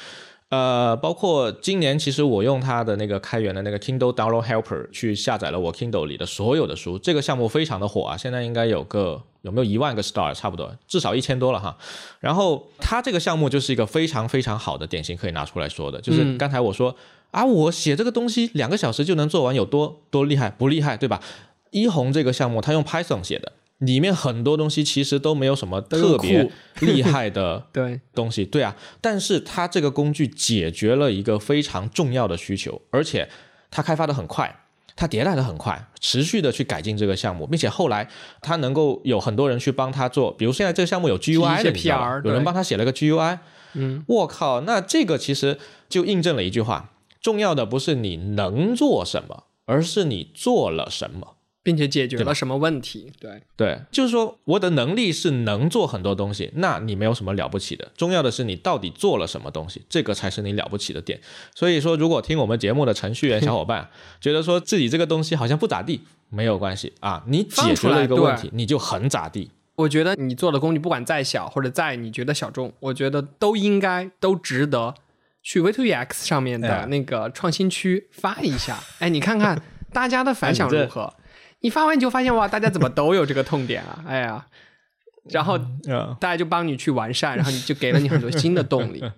[0.51, 11.77] 呃，包括今年其实我用它的那个开源的那个 Kindle Download Helper 去下载了我 Kindle 里的所有的书，这个项目非常的火啊，现在应该有个有没有一万个 star 差不多，至少一千多了哈。
[12.19, 16.93] 然后它这个项目就是一个非常非常好的典型可以拿出来说的，就是刚才我说、
[17.31, 20.49] 啊，我写这个东西两个小时就能做完，有多多厉害？
[20.49, 21.21] 不厉害，对吧？
[21.69, 33.27] 一红这个项目他用 Python 写的，里面很多东西其实都没有什么特别 厉害的 对，东西，对啊，但是它这个工具解决了一个非常重要的需求，而且
[33.69, 34.55] 它开发的很快，
[34.95, 38.07] 它迭代的很快，持续的去改进这个项目，并且后来
[38.41, 43.39] 它能够有很多人去帮他做，比如现在这个项目有 GUI 的，PR 有人帮他写了个 GUI，
[43.73, 45.57] 嗯，我靠，那这个其实
[45.89, 51.37] 就印证了一句话：重要的不是你能做什么，而是你做了什么。
[51.63, 53.11] 并且解决了什么问题？
[53.19, 57.91] 对，对，就是说我的能力是能做很多东西，那你没有什么了不起的。
[57.95, 61.19] 重要的是你到底做了什么东西，这个才是你了不起的点。
[61.53, 69.51] 所以说，如果听我们节目的程序员小伙伴 觉得说自己这个东西好像不咋地，没有关系啊，你解决了一个问题，你就很咋地。
[69.75, 74.93] 我觉得你做的工具不管再小或者再你觉得小众，我觉得都应该都值得
[75.41, 78.79] 去 V2EX 上面的哎那个创新区发一下。
[78.99, 79.59] 哎，你看看
[79.91, 81.13] 大家的反响如何？
[81.61, 84.03] 你发完你就发现哇，大家怎么都有这个痛点啊？
[84.07, 84.45] 哎呀，
[85.29, 89.03] 然后嗯大家就帮你去完善，然后你就给了你很多新的动力。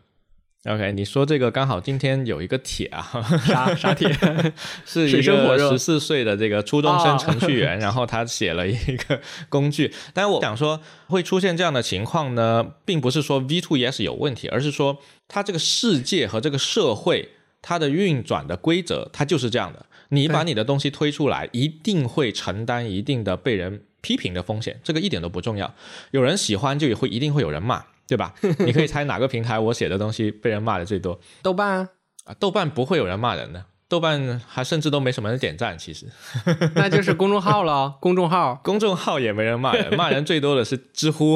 [0.66, 3.04] OK，你说这个刚好今天有一个帖啊，
[3.46, 4.08] 啥啥帖？
[4.88, 9.94] 是一个热十四岁的这个初中生哦程序员，然后他写了一个工具。
[10.14, 19.86] 但我想说，会出现这样的情况呢，并不是说 V2ES 有问题，而是说它这个世界和这个社会它的运转的规则，它就是这样的。
[20.14, 25.74] 你把你的东西推出来，一定会承担一定的被人批评的风险，这个一点都不重要。
[26.12, 28.34] 有人喜欢，就也会一定会有人骂， 对吧？
[28.60, 31.20] 你可以猜哪个平台我写的东西被人骂的最多？
[31.42, 31.90] 豆瓣啊，
[32.26, 36.06] 啊，豆瓣不会有人骂人的，豆瓣还甚至都没什么人点赞，其实
[36.76, 41.36] 那就是公众号了，公众号公众号也没人骂人， 骂人最多的是知乎。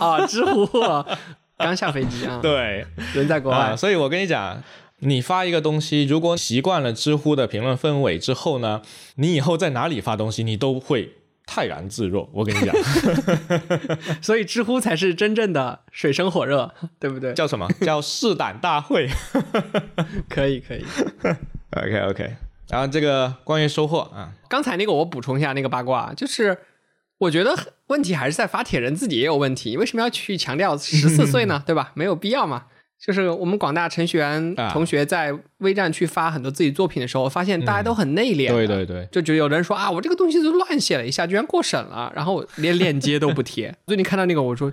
[0.00, 1.06] 啊，知乎啊
[1.58, 4.62] 刚下飞机啊，对，人在国啊，外，所以我跟你讲，
[5.00, 8.82] 你发一个东西，如果习惯了知乎的评论氛围之后呢，
[9.16, 11.14] 你以后在哪里发东西，你都会
[11.46, 12.28] 泰然自若。
[12.32, 12.74] 我跟你讲，
[14.22, 17.34] 所以知乎才是真正的水深火热，对不对？
[17.34, 19.08] 叫什么叫试胆大会
[20.28, 20.84] 可以 可以。
[21.76, 22.36] ？OK OK，
[22.68, 26.58] 然后这个关于收获啊，刚才那个我补充一下那个八卦，就是
[27.18, 31.62] 我觉得问题还是在发帖人自己也有问题，为什么要去强调十四岁呢？
[31.66, 31.92] 对吧？
[31.94, 32.66] 没有必要嘛。
[33.04, 34.70] 就是我们广大程序员啊。
[34.70, 43.74] 同学在微站去发很多自己作品的时候，发现大家都很内敛、对对对，就觉得有人说啊，我这个东西就乱写了一下，居然过审了，然后连链接都不贴。
[43.88, 44.70] 最近看到那个，我说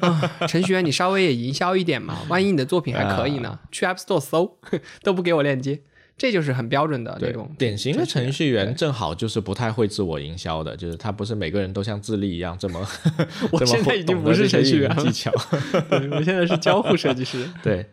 [0.00, 4.58] 啊，程序员你稍微也营销一点嘛，万一你的作品还可以呢，去 App Store 搜
[5.02, 5.80] 都不给我链接，
[6.18, 12.86] 这就是很标准的那种，典型的程序员正好就是不太会自我营销的，就是他不是每个人都像自立一样这么，
[13.52, 15.30] 我现在已经不是程序员了运营技巧。
[15.90, 17.46] 对我现在是交互设计师。
[17.62, 17.84] 对，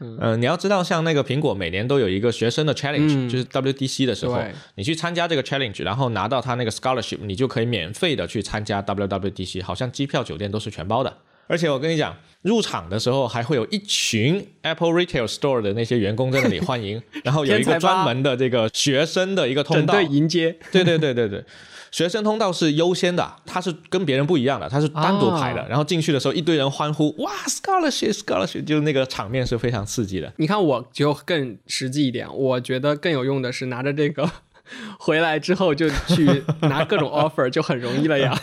[0.00, 4.42] 嗯、你要知道，像那个苹果每年都有一个学生的 challenge，、嗯就是 WDC 的时候，
[4.74, 11.18] 你去参加这个 challenge，然后拿到他那个 scholarship，你就可以免费的去参加 WWDC，好像机票、酒店都是全包的。
[11.48, 21.44] 而且我跟你讲，入场的时候还会有一群 Apple Retail Store 的那些员工在那里欢迎，然后有一个专门的这个学生的一个通道，整队迎接，对对对对对，
[21.90, 25.62] 学生通道是优先的，它是跟别人不一样的，它是单独排的。
[25.62, 25.66] 啊。
[25.68, 30.32] 然后进去的时候，一堆人欢呼，哇，scholarship scholarship，就是那个场面是非常刺激的。
[30.36, 34.30] 你看我就更实际一点，我觉得更有用的是拿着这个
[35.00, 38.38] 回来之后就去拿各种 offer，就很容易了呀，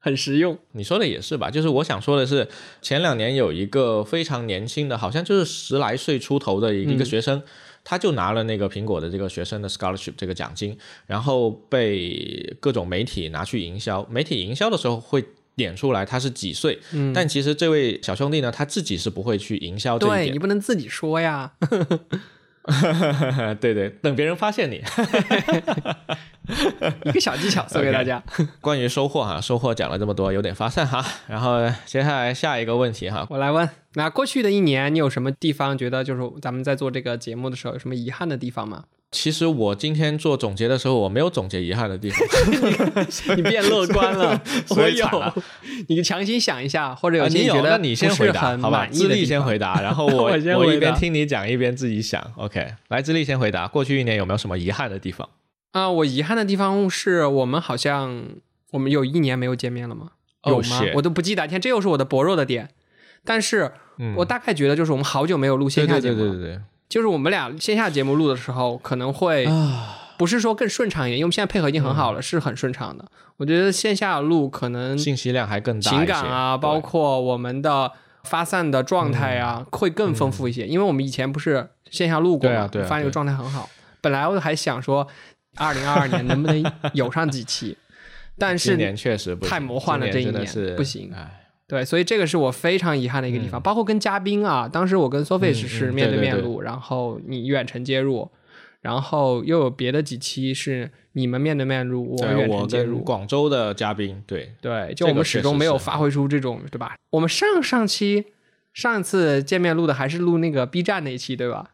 [0.00, 0.58] 很实用。
[0.72, 1.48] 你说的也是吧？
[1.48, 2.48] 就是我想说的是，
[2.82, 7.40] 前两年有一个非常年轻的，好像就是十来岁出头的一个学生。
[7.82, 14.06] 他就拿了那个苹果的这个学生的 scholarship 这个奖金，然后被各种媒体拿去营销。
[14.10, 15.24] 媒体营销的时候会
[15.56, 20.38] 点出来他是几岁，嗯但其实这位小兄弟呢，他自己是不会去营销这一点对你。
[20.38, 21.52] 不能自己说呀，
[23.60, 24.82] 对对，等别人发现你。
[27.04, 28.22] 一个小技巧送给大家。
[28.60, 31.04] 关于收获哈，收获讲了这么多，有点发散哈。
[31.26, 38.84] 然后接下来下一个问题哈，我来问，那过去的一年你有什么地方觉得就是咱们在做这个节目的时候有什么遗憾的地方吗？
[39.10, 42.20] 其实我今天做总结的时候，我没有总结遗憾的地方。
[43.36, 45.34] 你变乐观了，所我有以惨了，
[45.88, 48.86] 你强行想一下，或者有啊，你有，些觉得那你先回答，好吧？
[48.86, 52.24] 智力的地方先回答，然后 我我一边听你讲一边自己想。
[52.36, 53.66] OK，来，智力先回答。
[53.66, 55.28] 过去一年有没有什么遗憾的地方？
[55.72, 58.24] 啊、我遗憾的地方是我们好像
[58.70, 60.10] 我们有一年没有见面了吗
[60.42, 61.46] ？Oh, 有吗我都不记得。
[61.48, 62.70] 天，这又是我的薄弱的点。
[63.24, 69.48] 但是嗯我大概觉得，就是我们好久没有录线对对下节目了，对对对就是我们俩线下节目录的时候，可能会
[70.18, 73.04] 不是说更顺畅一点，因为我们现在配合已经很好了，是很顺畅的。
[73.38, 77.92] 我觉得线下录可能信息量还更大，情感啊，包括我们的
[78.24, 80.66] 发散的状态啊，会更丰富一些。
[80.66, 83.70] 因为我们以前不是线下录过嘛，对啊对啊发现这个状态很好。
[84.02, 85.06] 本来我还想说，
[85.56, 87.78] 二零二二年 能不能有上几期，
[88.36, 88.76] 但是
[89.40, 91.39] 太魔幻了这一年不行哎
[91.70, 93.62] 对，所以这个是我非常遗憾的一个地方。
[93.62, 98.30] 包括跟嘉宾啊，当时我跟 Sophie 嗯嗯是面对对对面录，然后你远程接入。
[98.82, 103.00] 然后又有别的几期是你们面对面录，我远程接入。
[103.00, 106.96] 广州的嘉宾，对，对，就我们始终没有发挥出这种，对吧？
[107.10, 108.24] 我们上上期
[108.72, 111.70] 上一次见面录的还是录那个 B 站那一期，对吧？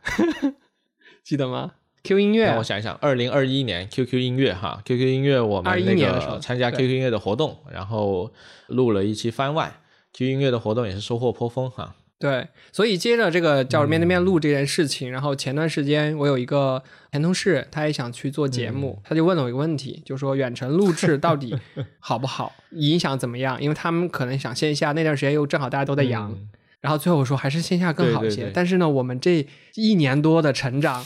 [1.22, 8.32] 记得吗？Q 音乐让我想一想，二零二一年 QQ 音乐哈，QQ 音乐我们21那年的时候个参加 QQ 音乐的活动，然后
[8.66, 9.72] 录了一期番外
[10.16, 11.94] ，QQ 音乐的活动也是收获颇丰哈。
[12.18, 21.54] 对，所以接着这个叫面对嗯面录这件事情，然后前段时间我有一个前同事，他也想去做节目，嗯他就问了我一个问题，就说远程录制到底
[22.00, 23.60] 好不好，影响怎么样？
[23.60, 26.48] 因为他们可能想线下那段时间又正好大家都在阳，嗯
[26.80, 28.36] 然后最后我说还是线下更好一些。
[28.36, 31.04] 对对对但是呢，我们这一年多的成长，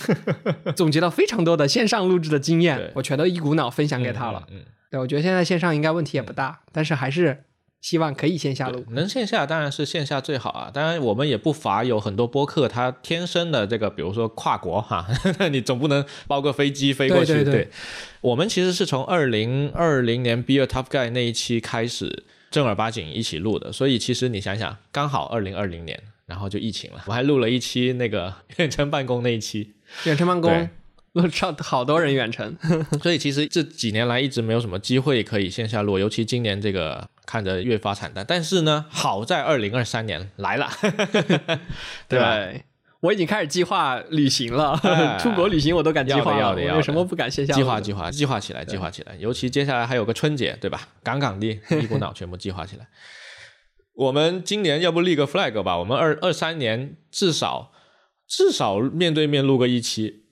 [0.76, 4.46] 总结了非常多的线上录制的经验， 我全都一股脑分享给他了。
[4.50, 7.44] 嗯，嗯对，我觉得现在线上应该问题也不大，但是还是
[7.80, 8.84] 希望可以线下录。
[8.88, 10.70] 嗯能线下当然是线下最好啊。
[10.72, 15.06] 当然，我们也不乏有很多播客，它天生的这个，比如说跨国哈，
[15.50, 17.32] 你总不能包个飞机飞过去。
[17.34, 17.68] 对对对
[18.20, 29.72] 我们其实是从二零二零年 Be a Tough Guy 那一期开始正儿八经一起录的，所以其实你想想，刚好二零二零年，然后就疫情了，我还录了一期那个 远程办公那一期。
[30.04, 30.68] 远程办公，
[31.12, 32.56] 我操，好多人远程。
[33.02, 38.24] 所以其实这几年来一直没有什么机会可以线下录，尤其今年这个看着越发惨淡。
[38.26, 40.68] 但是呢，好在二零二三年来了，
[42.08, 42.36] 对吧？
[43.02, 49.14] 我已经开始计划旅行了，哎 出国旅行我都敢计划了，要的要的要的我有什么不敢线下计划计划计划起来，计划起来。
[49.20, 50.88] 尤其接下来还有个春节，对吧？
[51.04, 51.46] 杠杠的，
[51.80, 52.88] 一股脑全部计划起来。
[53.94, 55.78] 我们今年要不立个 flag 吧？
[55.78, 57.70] 我们二二三年至少
[58.26, 60.24] 至少面对面录个一期，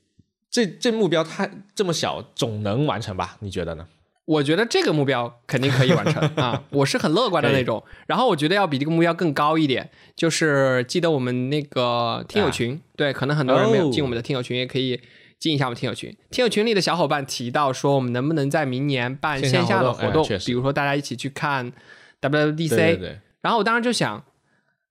[0.50, 3.36] 这这目标太这么小，总能完成吧？
[3.40, 3.86] 你觉得呢？
[4.28, 7.82] 我觉得这个目标肯定可以完成 啊，我是很乐观的那种。
[8.06, 15.00] 然后我觉得要比这个目标更高一点，就是记得我们那个听友群，对，可能很多人没有哦进我们的听友群，也可以
[15.38, 16.14] 进一下我们听友群。
[16.30, 21.72] 听友群里的小伙伴提到说，我们能不能在明年办线下的活动，活动哎比如说大家一起去看
[22.20, 24.22] WWDC，对对对，然后我当时就想，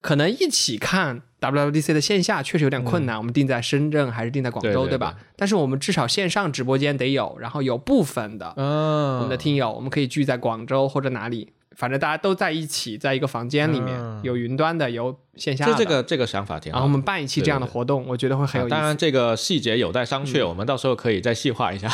[0.01, 5.15] 可能一起看 WWDC 的线下确实有点困难，我们定在深圳还是定在广州，嗯对对吧？
[5.35, 15.73] 但是我们至少线上直播间得有，然后有部分的嗯，我们的听友，我们可以聚在广州或者哪里，反正大家都在一起，在一个房间里面，嗯有云端的，有线下的。
[15.73, 16.91] 这这个这个想法挺好然后我。
[16.91, 18.73] 们办一期这样的活动，我觉得会很有意思。
[18.75, 21.87] 啊当然，这个细节有待商嗯榷，我们到时候可以再细化一下。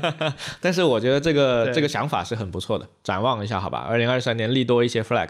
[0.62, 3.80] 但是我觉得这个这个想法是很不错的，展望一下好吧。
[3.80, 5.28] 二零二三年立多一些 flag，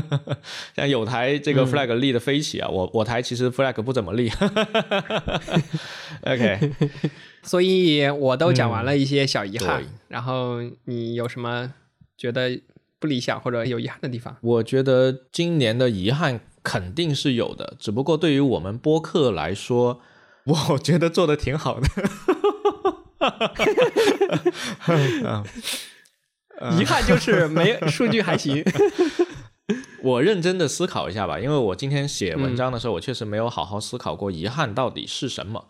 [0.76, 4.30] 像有台这嗯个 flag 立的飞起啊，我我台其实 flag 不怎么立。
[6.26, 6.70] OK，
[7.42, 11.72] 所以我都讲完了一些小遗憾，对然后你有什么
[12.18, 12.60] 觉得
[13.04, 14.34] 不理想或者有遗憾的地方？
[14.40, 20.00] 我觉得今年的遗憾肯定是有的，只不过对于我们播客来说，
[20.70, 21.86] 我觉得做的挺好的。
[26.78, 28.64] 遗憾就是没数据还行。
[30.02, 35.66] 我认真的思考一下吧，因为我今天写嗯文章的时候，我确实没有好好思考过遗憾到底是什么。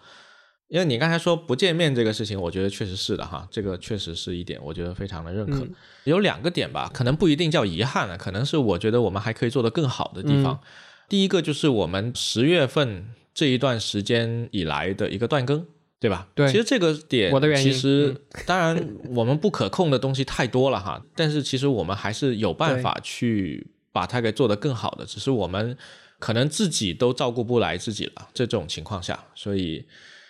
[0.69, 5.61] 因为你刚才说不见面这个事情，我觉得确实是的哈，这个确实是一点，我觉得非常的认可。
[5.61, 5.71] 嗯
[6.05, 10.55] 有两个点吧，可能不一定叫遗憾了，可能是我觉得我们还可以做得更好的地方。
[10.63, 10.67] 嗯
[11.07, 15.67] 第一个就是我们十月份这一段时间以来的一个断更，
[16.01, 16.29] 对吧？
[16.35, 25.77] 对其实这个点，我的原因嗯其实 当然我们不可控的东西太多了哈，但是其实我们还是有办法去把它给做得更好的，只是我们
[26.19, 29.85] 可能自己都照顾不来自己了，这种情况下，所以。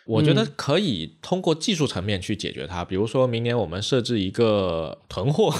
[0.06, 5.54] 我觉嗯得可以通过技术层面去解决它，比如说明年我们设置一个囤货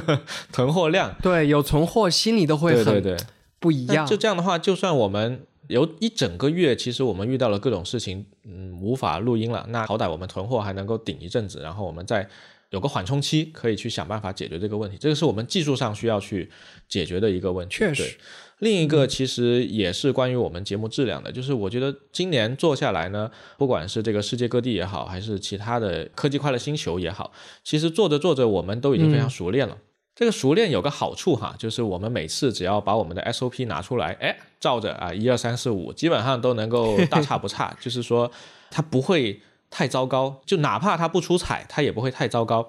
[0.52, 3.26] 囤货量，对，有存货心里都会很对对对，
[3.58, 4.06] 不一样。
[4.06, 12.26] 就这样的话，就算我们有一整个月，其实我们遇到了各种事情，嗯，无法录音了，那好歹我们囤货还能够顶一阵子，然后我们再
[12.70, 14.96] 有个缓冲期，可以去想办法解决这个问题。
[14.98, 16.50] 这个是我们技术上需要去
[16.88, 17.76] 解决的一个问题。
[17.76, 18.16] 确实对。
[18.60, 27.32] 另一个其实也是关于我们节目质量的，就是我觉得今年做下来呢，不管是这个世界各地也好，还是其他的科技快乐星球也好，
[27.64, 29.76] 其实做着做着，我们都已经非常熟练了。
[30.14, 38.30] 这个熟练有个好处哈，就是我们每次只要把我们的 SOP 拿出来，哎，照着啊一二三四五，基本上都能够大差不差， 就是说
[38.70, 39.40] 它不会
[39.70, 42.68] 太糟糕，就哪怕它不出彩，它也不会太糟糕。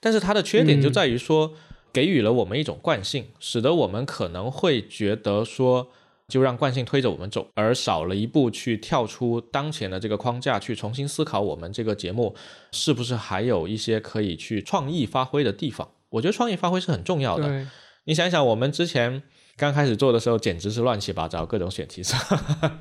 [0.00, 1.54] 但是它的缺点就在于说，
[1.92, 5.88] 给予了我们一种惯性，使得我们可能会觉得说，
[6.28, 12.34] 就让惯性推着我们走，而少了一步去跳出当前的这个框架，去重新思考我们这个节目
[12.72, 15.88] 是不是还有一些可以去创意发挥的地方。
[16.10, 17.66] 我觉得创意发挥是很重要的。
[18.04, 19.22] 你想一想，我们之前
[19.56, 22.80] 刚开始做的时候，简直是乱七八糟，各种选题是吧？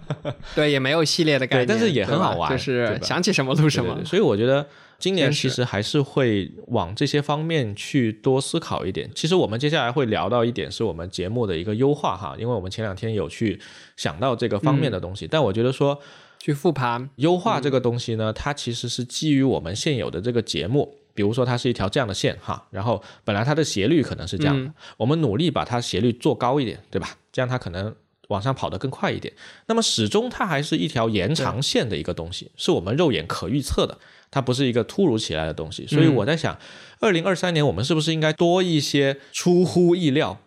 [0.56, 4.08] 对，也没有系列的概念，但是也很好玩就是想起什么录什么对对对。
[4.08, 4.66] 所以我觉得
[5.00, 9.10] 今年其实还是会往这些方面去多思考一点。
[9.16, 13.60] 其实我们接下来会聊到一点，是我们节目的一个优化哈，因为我们前两天有去
[13.96, 16.00] 想到这个方面的东西，但我觉得说
[16.38, 20.96] 去复盘，优化这个东西呢，它其实是基于我们现有的这个节目。
[21.16, 27.18] 比如说，它是一条这样的线哈，然后本来它的斜率可能是这样的，我们努力把它斜率做高一点，对吧？
[27.34, 27.94] 这样它可能
[28.30, 29.34] 往上跑得更快一点。
[29.66, 33.98] 那么始终它还是一条延长线的一个东西，是我们肉眼可预测的，
[34.32, 35.86] 它不是一个突如其来的东西。
[35.88, 36.58] 所以我在想，
[37.00, 40.38] 二零二三年我们是不是应该多一些出乎意料？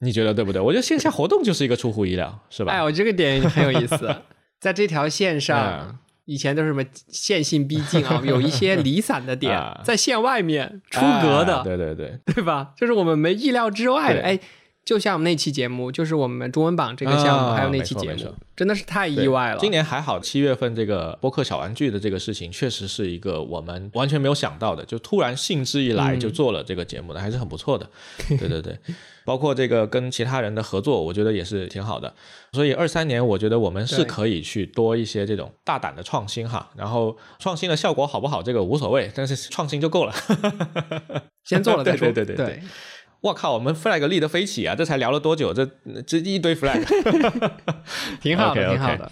[0.00, 0.62] 你觉得对不对？
[0.62, 2.72] 我觉得线下活动就是一个出乎意料，是吧？
[2.72, 4.16] 哎，我这个点很有意思，
[4.60, 5.98] 在这条线上嗯。
[6.30, 12.72] 以前都是什么线性逼近啊， 有一些离散的点啊，在线外面出格的，哎对对对，对吧？
[12.76, 14.20] 就是我们没意料之外的。
[14.20, 14.40] 对哎，
[14.88, 19.58] 就像我们那期节目，就是我们中文榜这个项目，啊还有那期节目真的是太意外了。
[19.60, 27.86] 今年还好，七月份这个播客小玩具的这个事情，确实是一个我们完全没有想到的，就突然兴致一来嗯就做了这个节目的，还是很不错的。
[28.28, 28.78] 对对对，
[29.26, 32.14] 包括这个跟其他人的合作，我觉得也是挺好的。
[32.52, 36.66] 所以二三年，我觉得我们是可以去多一些这种大胆的创新哈。
[36.74, 40.14] 然后创新的效果好不好，这个无所谓，但是创新就够了。
[41.44, 42.10] 先做了再说。
[42.10, 42.62] 对对对对对
[43.20, 44.74] 我靠，我们 flag 立得飞起啊！
[44.74, 45.52] 这才聊了多久？
[45.52, 45.68] 这
[46.06, 46.84] 这一堆 flag。
[48.22, 49.10] 挺好的挺好的。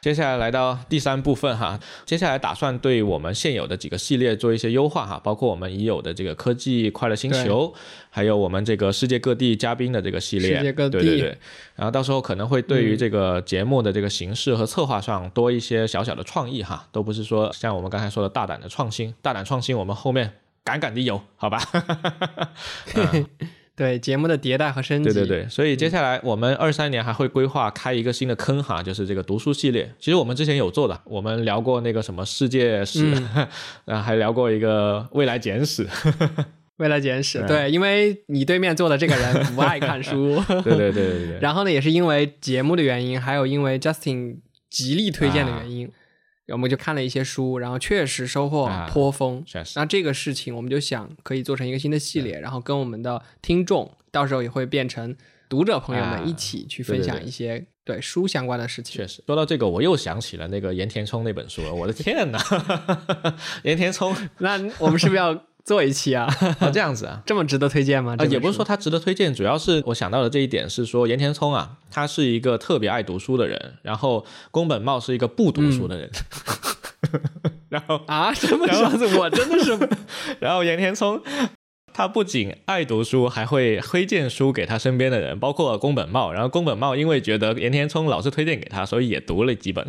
[0.00, 7.72] 接下来来到第三部分哈，接下来打算对我们现有的几个系列做一些优化哈，包括我们已有的这个科技快乐星球，
[8.10, 11.38] 还有我们这个世界各地嘉宾的这个系列，世界各地对对对。
[11.74, 20.34] 然后到时候可能会对于这个节目的这个形式和策划上多一些小小的创意哈，都不是说像我们刚才说的大胆的创新，大胆创新我们后面
[20.64, 21.60] 敢敢的有，好吧？
[23.76, 29.92] 对节目的迭代和升级，对对对，所以接下来我们二三年还会规划开一个新的坑哈，就是这个读书系列。
[29.98, 33.10] 其实我们之前有做的，我们聊过那个什么世界史，
[33.84, 35.84] 然后 还聊过一个未来简史。
[36.76, 41.38] 未来简史， 对，因为你对面坐的这个人不爱看书，对对对对对。
[41.40, 44.36] 然后呢，也是因为节目的原因，还有因为 Justin
[44.70, 45.90] 极力推荐的原因。
[46.48, 49.44] 我们就看了一些书，然后确实收获颇丰。
[49.76, 55.16] 那这个事情，我们就想可以做成一个新的系列，然后跟我们的听众，到时候也会变成
[55.48, 58.96] 读者朋友们一起去分享一些对书相关的事情。
[58.96, 61.72] 确实，说到这个，我又想起了那个岩田聪那本书了。
[61.72, 62.38] 我的天哪，
[63.64, 65.44] 岩田聪，那我们是不是要？
[65.64, 66.28] 做一期啊，
[66.72, 68.14] 这样子啊， 这么值得推荐吗？
[68.18, 76.10] 啊，也不是说他值得推荐，主要是我想到的这一点是说，岩田聪啊，他是一个特别爱读书的人，然后宫本茂是一个不读书的人，
[77.70, 79.16] 然后啊， 什么样子？
[79.16, 79.78] 我真的是，
[80.38, 81.20] 然后岩田聪
[81.94, 86.32] 他不仅爱读书，还会推荐书给他身边的人，包括宫本茂。
[86.32, 89.86] 然后宫本茂因为觉得岩田聪老是推荐给他，所以也读了几本。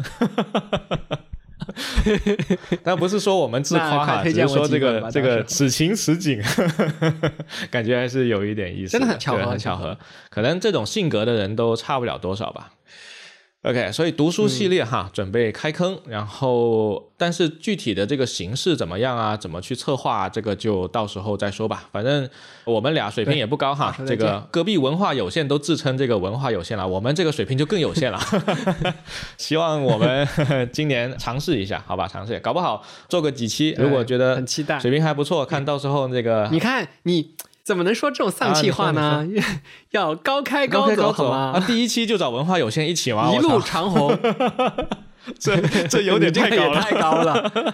[2.84, 6.41] 但不是说我们自夸哈，只是说这个这个此情此景，
[7.72, 9.97] 感觉还是有一点意思，真的很巧合，很巧合。
[10.30, 12.72] 可能这种性格的人都差不了多少吧。
[13.66, 19.36] OK，所以读书系列哈，准备开坑，然后但是具体的这个形式怎么样啊？
[19.36, 20.30] 怎么去策划？
[20.30, 21.89] 这个就到时候再说吧。
[21.91, 22.30] 反正
[22.63, 23.95] 我们俩水平也不高哈。
[24.05, 28.20] 这个隔壁文化有限都自称这个文化有限了，我们这个水平就更有限了。
[29.39, 30.28] 希望我们
[30.72, 32.07] 今年尝试一下，好吧？
[32.07, 37.32] 尝试，搞不好做个几期，如果觉得很期待，水平还不错，看到时候那个你看你。
[37.66, 39.26] 怎么能说这种丧气话呢？
[39.89, 41.63] 要高开高走好吗？
[41.66, 43.30] 第一期就找文化有限一起玩？
[43.34, 44.16] 一路长虹，
[45.39, 47.74] 这这有点太高了，太高了。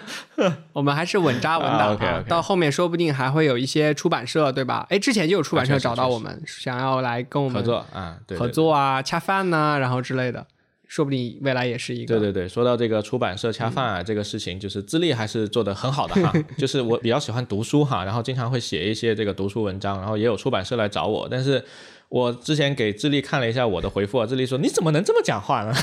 [0.71, 4.87] 我们还是稳扎稳打，到后面说不定还会有一些出版社，对吧？
[4.89, 10.47] 哎，之前就有出版社找到我们，想要来跟我们合作啊，合作啊，恰饭呐，然后之类的。
[10.91, 12.19] 说不定未来也是一个。
[12.19, 16.33] 对对对，说到这个出版社恰饭啊，这个事情就是资历还是做的很好的哈。
[16.59, 21.29] 就是我比较喜欢读书哈，然后经常会写一些这个读书文章，然后也有出版社来找我。
[21.31, 21.63] 但是
[22.12, 25.74] 我之前给智利看了一下我的回复啊，智利说你怎么能这么讲话呢？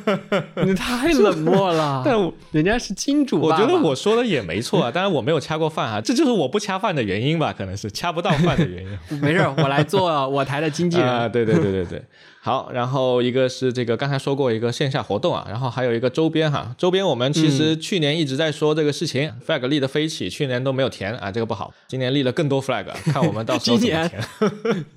[0.62, 2.02] 你太冷漠了。
[2.04, 2.14] 但
[2.52, 4.90] 人家是金主，我觉得我说的也没错啊。
[4.90, 7.50] 当然我没有掐过饭啊，这就是我不掐饭的原因吧？
[7.56, 8.98] 可能是掐不到饭的原因。
[9.22, 11.08] 没事，我来做我台的经纪人。
[11.08, 12.02] 啊，对对对对对。
[12.42, 24.24] 好，然后一个是这个刚才说过一个线下活动啊，然后还有一个周边哈，周边我们其实去年一直在说这个事情，flag 立的飞起，去年都没有填啊，这个不好，今年立了更多 flag，看我们到时候怎么填。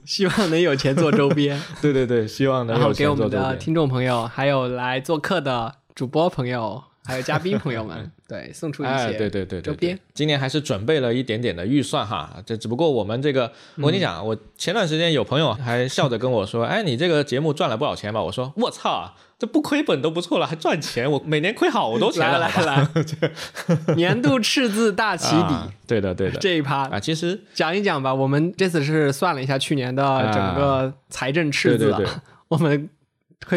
[0.06, 1.62] 希望能有钱做周边。
[1.82, 3.32] 对对对，希望能有钱做周边。
[3.32, 6.84] 给我们的听众朋友，还有来做客的主播朋友。
[7.06, 10.00] 还有嘉宾朋友们， 对，送出一些对对对周边。
[10.14, 18.24] 今年还是准备了一点点的预算哈，这只不过我们这个，我跟你讲，我前段时间有朋友还笑着跟我说，哎，你这个节目赚了不少钱吧？
[18.24, 19.14] 我说，我操，
[19.44, 22.22] 这不亏本都不错了，还赚钱，我每年亏好多钱。
[22.22, 22.88] 来来来，
[23.98, 31.94] 年度赤字大起底，对的对的，这一趴啊，其实讲一讲吧，我们这次是算了一下去年的整个财政赤字，
[32.48, 32.90] 我们。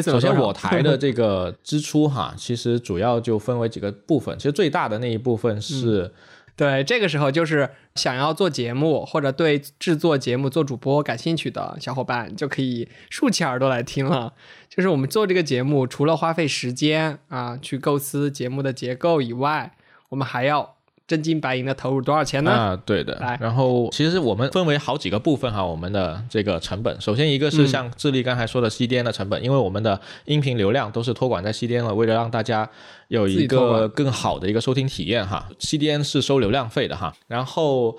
[0.02, 4.36] 首先，我台的这个支出哈，其实主要就分为几个部分。
[4.36, 6.12] 其实最大的那一部分是，
[6.56, 14.32] 对这个时候就是想要做节目或者对制作节目、做主播感兴趣的小伙伴，就可以竖起耳朵来听了。
[14.68, 19.76] 就是我们做这个节目，除了花费时间啊去构思节目的结构以外，
[20.08, 20.75] 我们还要。
[21.06, 22.50] 真金白银的投入多少钱呢？
[22.50, 23.16] 啊，对的。
[23.40, 27.00] 然后其实我们分为好几个部分哈，我们的这个成本。
[27.00, 32.68] 首先一个是像智利刚才说的 CDN 的成本，因为我们的音频流量都是托管在 CDN 了，为了让大家
[33.08, 37.14] 有一个更好的一个收听体验哈，CDN 是收流量费的哈。
[37.28, 37.98] 然后。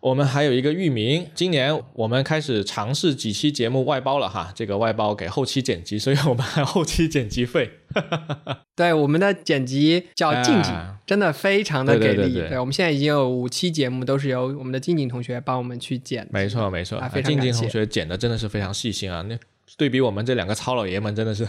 [0.00, 7.70] 我们还有一个域名，今年我们开始尝试几期节目外包了哈，这个外包给后期剪辑，所以我们还后期剪辑费。
[8.76, 10.72] 对，我们的剪辑叫 静静，
[11.04, 12.34] 真的非常的给力。
[12.34, 16.26] 对，我们现在已经有五期节目都是由我们的静静同学帮我们去剪。
[16.30, 19.22] 没错没错，静静同学剪的真的是非常细心啊。
[19.22, 19.36] 那
[19.76, 21.46] 对比我们这两个糙老爷们，真的是，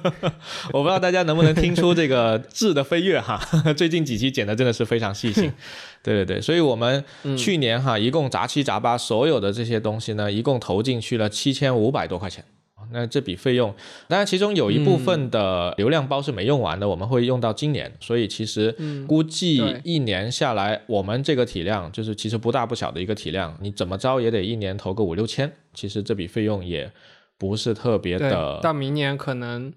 [0.72, 3.40] 我不知道大家能不能听出这个质的飞跃哈。
[3.76, 5.52] 最近几期剪的真的是非常细心，
[6.02, 7.04] 对对对，所以我们
[7.38, 12.44] 去年哈一共杂七杂八所有的这些东西呢，一共投进去了七千五百多块钱，
[12.92, 13.74] 那这笔费用，
[14.06, 18.74] 当然其中有一部分的流量包是没用完的，我们会用到今年，所以其实
[19.06, 26.90] 估计一年下来，我们这个体量就是其实不大不小的一个体量，你怎么着也得一年投个五六千，其实这笔费用也
[27.38, 29.72] 不是特别，的到明年可能。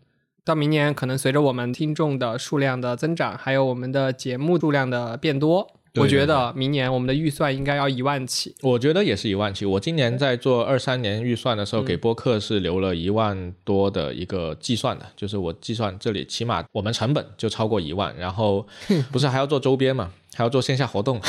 [0.45, 8.55] 到明年，可能随着我们听众的数量的增长，还有我们的节目数量的变多，我觉得明年我们的预算应该要一万起。
[8.63, 9.63] 我觉得也是一万起。
[9.63, 18.65] 我今年在做二三年预算的时候，给播客是留了一万多的一个计算的，就是我计算这里起码我们成本就超过一万，然后
[19.11, 21.19] 不是还要做周边嘛，还要做线下活动，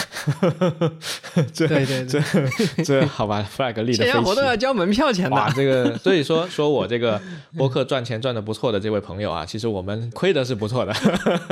[1.52, 4.56] 这对对对，这好吧，flag 立的飞线下活动要。
[4.56, 5.54] 交门票钱哇，的。
[5.54, 7.20] 这个所以说 说我这个
[7.56, 10.94] 播客赚钱赚的不错的这位朋友啊，其实我们亏的是不错的，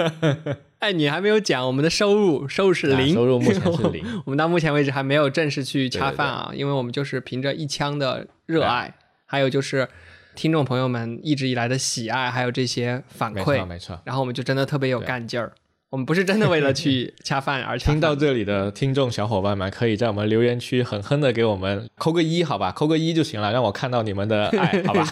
[0.78, 4.04] 哎，你还没有讲我们的收入，收入是啊零，收入目前是零。
[4.26, 8.94] 我们到目前为止还没有正式去恰对对饭啊，因为我们就是凭着一腔的热爱，
[9.26, 9.88] 还有就是
[10.36, 14.00] 听众朋友们一直以来的喜爱，还有这些反馈没错馈，没错。
[14.04, 15.52] 然后我们就真的特别有干劲儿。
[15.90, 17.94] 我们不是真的为了去恰饭而恰饭。
[17.94, 25.08] 听到这里的听众小伙伴们，可以在我们留言区狠狠的给我们扣个一，好吧，扣个一就行了，让我看到你们的爱， 好吧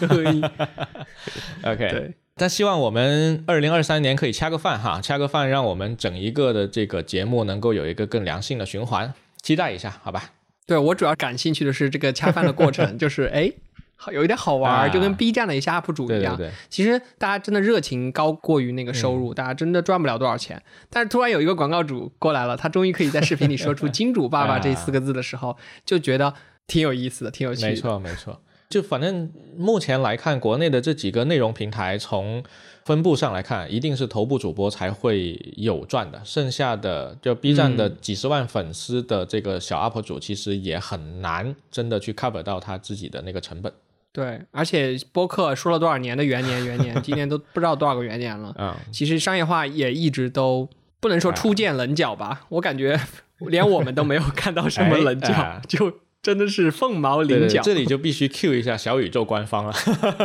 [1.63, 1.89] ，？OK。
[1.89, 9.11] 对，但希望我们二零二三年可以掐个饭哈，掐个饭，让我们整一个的这个节目能够有一个更良性的循环，
[9.41, 10.31] 期待一下，好吧？
[10.67, 13.51] 对我主要感兴趣的是这个恰饭的过程， 就是哎，
[13.97, 16.37] 好有一点好玩就跟 B 站的一些 UP 主一样。
[16.37, 20.61] 对对对，其实大家真的热情高过于那个收嗯入，大家真的赚不了多少钱。
[20.89, 26.33] 但是突然有一个广告主过来了，他终于可以在视频里说出 “金主爸爸”这四个字的时候，就觉得
[26.67, 27.69] 挺有意思的，挺有趣的。
[27.69, 28.39] 没错没错。
[28.69, 32.43] 就反正目前来看，国内的这几个内容平台，从
[32.83, 43.71] 分布上来看，一定是头部主播才会有赚的，剩下的就 B 站的几十万粉丝的这个小 UP 主，其实也很难真的去 cover 到他自己的那个成本
[44.11, 48.53] 对，而且播客说了多少年的元年元年，今年都不知道多少个元年了。
[48.57, 50.67] 嗯、其实商业化也一直都
[50.99, 52.99] 不能说初见棱角吧，我感觉
[53.39, 57.61] 连我们都没有看到什么棱角，哎哎就真的是凤毛对对，麟角。
[57.61, 59.73] 这里就必须 Q 一下小宇宙官方了，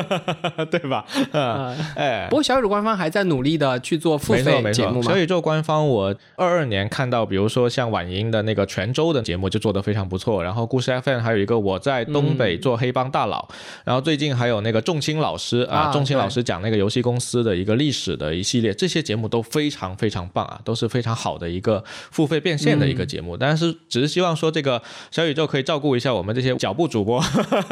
[0.69, 1.05] 对吧？
[1.31, 2.27] 啊，啊 哎。
[2.29, 2.35] 不。
[2.35, 13.47] 过小宇宙官方还在努力的去做付费节目嘛小，宇宙官方，我二二年看到，比如说像晚莹的那个泉州的节目就做得非常不错，然后故事 FM 还有一个我在东北做黑帮大佬，
[13.85, 24.83] 然后最近还有那个仲青老师啊，啊仲青老师讲那个游戏公司的一个历史的一系列，这些节目都非常非常棒啊，都是非常好的一个付费变现的一个节目，但是只是希望说这个
[25.13, 27.23] 小宇宙可以照顾一下我们这些脚步主播，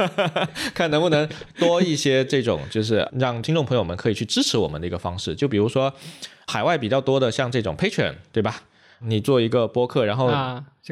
[0.74, 5.34] 看能不能多一些这种，就是让听众朋友们可以去支持我们的一个方式。
[5.34, 5.92] 就比如说
[6.46, 8.62] 海外比较多的，像这种 Patreon，对吧？
[9.02, 10.28] 你做一个播客，然后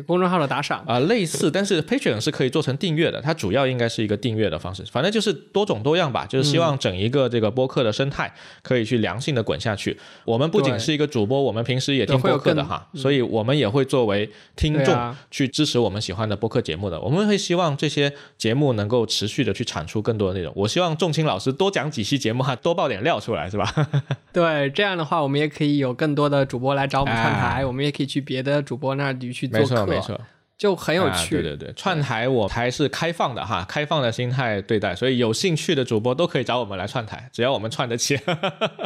[0.03, 4.85] 公众号的打赏啊，类似，但是 Patreon 是可以做成订阅的，它主要应该是一个订阅的方式。
[4.91, 8.33] 反正就是多种多样吧，就是希望整一个这个播客的生态
[8.63, 9.97] 可以去良性的滚下去。
[10.25, 17.01] 我们不仅是一个主播，我们平时也听播客的哈，所以我们也会作为听众去支持我们喜欢的播客节目的。
[17.01, 20.53] 我们会希望这些节目能够持续的去产出更多的内容。
[20.57, 23.73] 我希望仲青老师多讲几期节目哈，多爆点料出来，是吧？
[24.33, 30.21] 对，这样的话我们也可以有更多的主播来找我们串台，哎我们也可以去别的主播那里去做没错。
[30.57, 31.41] 就很有啊趣。
[31.41, 38.19] 对对对，串台我还是开放的哈，开放的心态对待，所以有兴趣的主播都可以找我们来串台，只要我们串得起。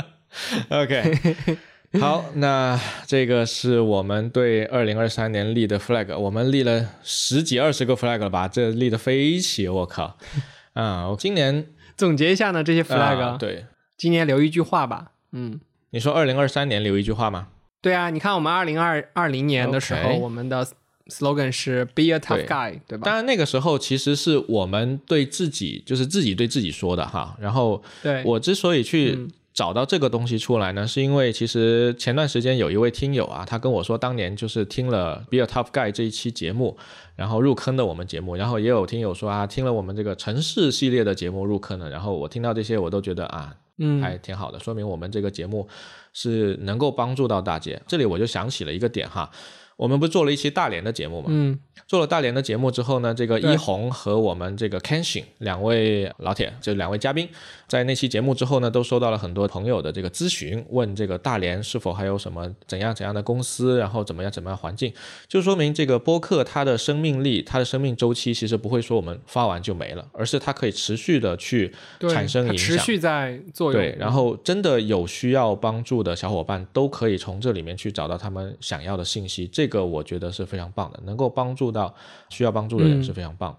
[0.68, 1.18] OK，
[1.98, 8.46] 好，那这个是我们对二零二三年立的 flag，我们立了十几二十个 flag 了吧？
[8.46, 10.18] 这立的飞起，我靠！
[10.74, 13.64] 啊，我今年总结一下呢，这些 flag，、啊对，
[13.96, 15.12] 今年留一句话吧。
[15.32, 15.58] 嗯，
[15.90, 17.48] 你说二零二三年留一句话吗？
[17.80, 20.66] 对啊，你看我们二零二二零年的时候我们的
[21.08, 23.04] slogan 是 “Be a tough guy”，对吧？
[23.04, 27.36] 当然那个时候其实是我们对自己，就是自己对自己说的哈。
[27.40, 36.76] 然后对，我之所以去嗯找到这个东西出来呢，是因为其实前段时间有一位听友啊，他跟我说，当年就是听了《Be a Tough Guy》这一期节目，
[37.16, 45.68] 然后入坑的我们节目，然后也有听友说啊，听了我们这个城市系列的节目入坑了，然后我听到这些，我都觉得啊，嗯，还挺好的，说明我们这个节目
[46.14, 47.78] 是能够帮助到大家。
[47.86, 49.30] 这里我就想起了一个点哈，
[49.76, 57.28] 我们不是做了一期大连的节目嘛，嗯，做了大连的节目之后呢，这个一红和我们这个 Kenshin 两位老铁，就两位嘉宾，
[57.72, 64.92] 在那期节目之后呢，都收到了很多朋友的这个咨询，问这个大连是否还有什么怎样怎样的公司，然后怎么样怎么样环境，
[65.26, 72.58] 就说明这个播客它的生命力、它的生命周期其实不会说我们发完就没了，而是它可以持续的去对，产生影响。
[72.58, 73.80] 持续在作用。
[73.80, 81.94] 对，然后真的有需要帮助的小伙伴，都可以从这里面去找到他们想要的信息，这个我觉得是非常棒的，能够帮助到
[82.28, 83.58] 需要帮助的人嗯是非常棒的。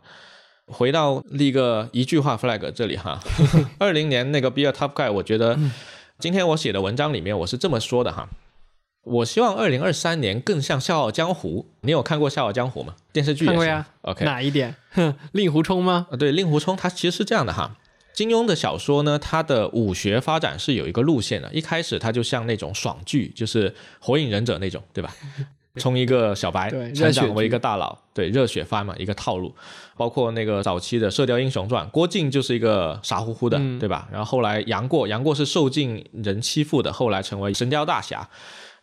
[0.67, 3.19] 回到立个一句话 flag 这里哈，
[3.79, 5.57] 二零年那个 Be a Tough Guy，我觉得
[6.19, 8.29] 今天我写的文章里面我是这么说的哈。
[9.03, 11.65] 我希望二零二三年更像《笑傲江湖》。
[11.81, 12.95] 你有看过《笑傲江湖》吗？
[13.11, 13.85] 电视剧看过呀。
[14.03, 14.73] OK，哪一点？
[14.91, 16.07] 哼，令狐冲吗？
[16.09, 17.75] 啊，对，令狐冲他其实是这样的哈。
[18.13, 21.51] 金庸的小说呢，它的武学发展是有一个路线的。
[21.51, 25.13] 一开始它就像那种爽剧，就是《火影忍者》那种，对吧？
[25.79, 29.53] 从一个小白对成长为一个大佬，对，热血番嘛，一个套路。
[29.95, 34.07] 包括那个早期的《射雕英雄传》，郭靖就是一个傻乎乎的，嗯对吧？
[34.11, 38.27] 然后后来杨过，杨过是受尽人欺负的，后来成为神雕大侠。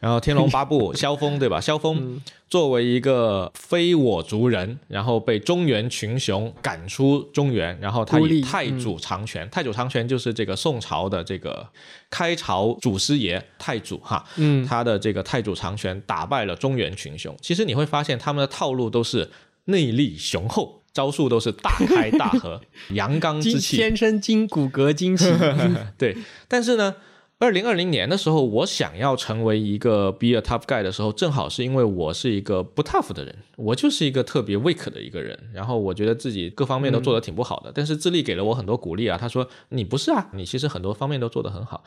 [0.01, 1.61] 然后《天龙八部》 萧峰对吧？
[1.61, 11.65] 萧峰嗯作为一个非我族人，然后被中原群雄赶出中原，然后他以太祖长权，太祖长权就是这个宋朝的这个
[12.11, 17.37] 开朝祖师爷太祖哈，嗯，他的这个太祖长权打败了中原群雄。
[17.41, 19.31] 其实你会发现他们的套路都是
[19.67, 22.61] 内力雄厚，招数都是大开大合，
[22.95, 25.33] 阳刚之气，天生筋骨骼惊奇。
[25.97, 26.17] 对，
[26.49, 26.97] 但是呢，
[27.41, 41.83] 二零二零年的时候，我想要成为一个 be a tough guy 的时候，正好是因为我是一个不 tough 的人，我就是一个特别 weak 的一个人，然后我觉得自己各方面都做得挺不好的，但是智利给了我很多鼓励啊，他说你不是啊，你其实很多方面都做得很好。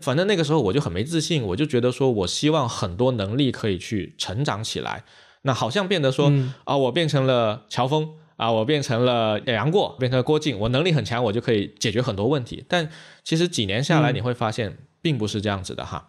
[0.00, 5.04] 反正那个时候我就很没自信，我就觉得说我希望很多能力可以去成长起来，
[5.42, 6.32] 那好像变得说、
[6.64, 8.08] 啊，我变成了乔峰。
[8.36, 12.64] 啊，我变成了杨过，变成了郭靖，我能力很强，我就可以解决很多问题。
[12.66, 12.90] 但
[13.22, 16.08] 其实几年下来，你会发现并不是这样子的哈。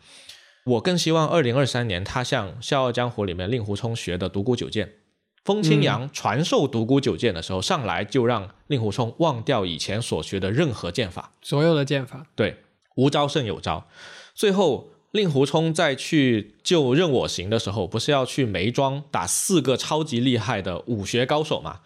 [0.63, 4.93] 我更希望二零二三年，他像《笑傲江湖》里面令狐冲学的独孤九剑，
[5.43, 12.63] 风清扬传授独孤九剑的时候，上来就让令狐冲忘掉以前所学的任何剑法，所有的剑法，对，
[12.95, 13.85] 无招胜有招。
[14.33, 21.81] 最后，令狐冲在去救任我行的时候，不是要去梅庄打四个超级厉害的武学高手吗？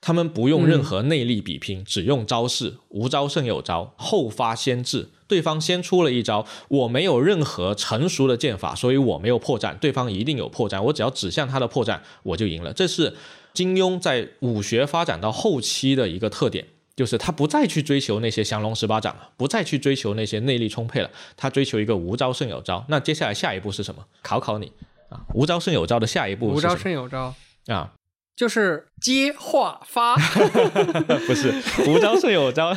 [0.00, 5.10] 他们不用任何内力比拼，只用招式，无招胜有招，后发先至。
[5.26, 12.72] 对方先出了一招，我没有任何成熟的剑法，所以我没有破绽，对方一定有破绽，我只要指向他的破绽，我就赢了。
[12.72, 13.14] 这是
[13.52, 16.66] 金庸在武学发展到后期的一个特点。
[16.96, 22.82] 就是他不再去追求那些降龙十八掌了，不再去追求那些内力充沛了，他追求一个无招胜有招。
[22.88, 24.02] 那接下来下一步是什么？
[24.22, 24.72] 考考你
[25.10, 25.20] 啊！
[25.34, 27.34] 无招胜有招的下一步无招胜有招，
[27.66, 27.92] 啊？
[28.34, 30.16] 就是接话发。
[31.28, 31.52] 不是
[31.86, 32.74] 无招胜有招，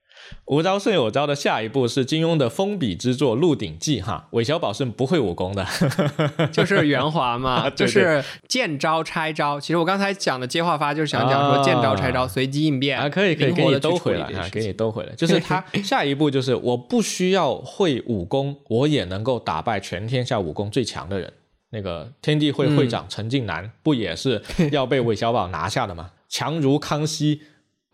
[0.47, 4.29] 无招胜有招的下一步是金庸的封笔之作《鹿鼎记》哈。
[4.31, 5.66] 韦小宝是不会武功的，
[6.53, 9.59] 就是圆滑嘛， 就是见招拆招。
[9.59, 15.12] 其实我刚才讲的接话发，就是想讲啊说见招拆招，随机应变啊，可以可以灵给你兜回来啊，给你兜回来。
[15.14, 21.33] 就是他下一步就是我不需要会武功，我也能够打败全天下武功最强的人。
[21.70, 26.12] 那个天地会会长陈近南、不也是要被韦小宝拿下的吗？
[26.29, 27.43] 强如康熙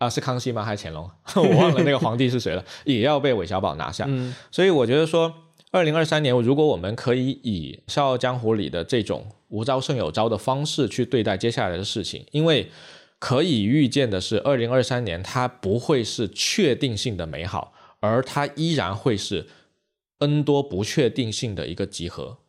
[0.03, 0.63] 啊，是康熙吗？
[0.63, 1.09] 还是乾隆？
[1.35, 4.05] 我忘了那个皇帝是谁了， 也要被韦小宝拿下。
[4.07, 5.33] 嗯所以我觉得说，
[5.71, 12.69] 二零二三年，如果我们可以以《笑傲江湖》里的这种无招胜有招的方式去对待接下来的事情，因为
[13.19, 19.47] 可以预见的是，二零二三年它不会是确定性的美好，而它依然会是
[20.19, 22.39] N 多不确定性的一个集合。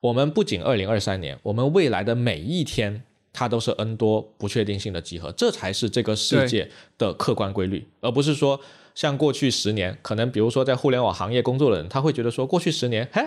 [0.00, 3.02] 我们不仅二零二三年，我们未来的每一天，
[3.32, 8.60] 它都是 N 多不确定性的集合，这才是这个世界的客观规律，而不是说
[8.94, 13.22] 像过去十年，可能比如说在互联网行业工作的人，他会觉得说过去十年，嘿，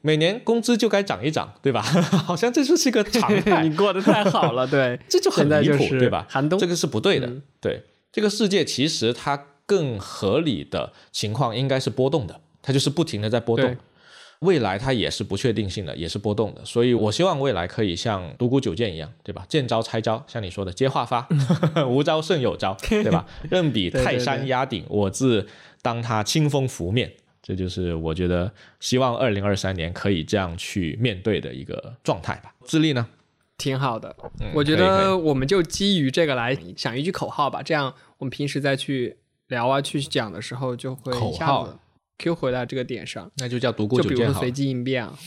[0.00, 1.80] 每年工资就该涨一涨，对吧？
[2.26, 6.26] 好像这就是一个常态， 你过得太好了，对， 这就很离谱，对吧？
[6.28, 7.26] 寒冬这个是不对的。
[7.28, 13.78] 嗯对，这个世界其实它更合理的情况应该是波动的，它就是不停的在波动对。
[14.42, 19.44] 未来它也是不确定性的，也是波动的，所以我希望未来可以像独孤九剑一样，对吧？
[19.48, 21.26] 见招拆招，像你说的接话发，
[21.88, 23.26] 无招胜有招，对吧？
[23.50, 25.46] 任比泰山压顶，我自
[25.80, 27.12] 当他清风拂面。
[27.44, 32.54] 这就是我觉得希望二零二三年可以这样去面对的一个状态吧。
[32.64, 33.04] 智利呢？
[33.58, 34.14] 挺好的。
[34.40, 39.16] 嗯我觉得我们就基于这个来想一句口号吧，这样我们平时再去
[39.48, 41.76] 聊啊、去讲的时候，就会一下口号子
[42.22, 43.28] Q 回到这个点上。
[43.38, 44.52] 那就叫独孤九剑就比如随。
[44.52, 45.18] 机应变啊，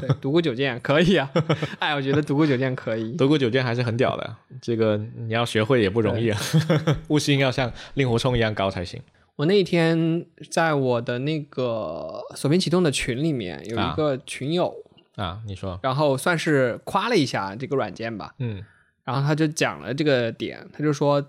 [0.00, 1.30] 对，独孤九剑可以啊。
[1.78, 3.12] 哎，我觉得独孤九剑可以。
[3.12, 6.40] 独孤九剑还是很屌的，这个你要学会也不容易啊，
[7.08, 9.00] 悟性要像令狐冲一样高才行。
[9.36, 14.74] 我那一天在我的那个锁屏启动的群里面有啊一个群友，
[15.16, 18.64] 啊，你说，然后算是夸了一下这个软件吧，嗯
[19.04, 21.22] 然后他就讲了这个点，他就说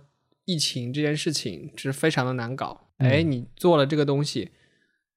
[0.45, 2.79] 疫情这件事情是非常的难搞。
[2.99, 4.51] 嗯哎，你做了这个东西，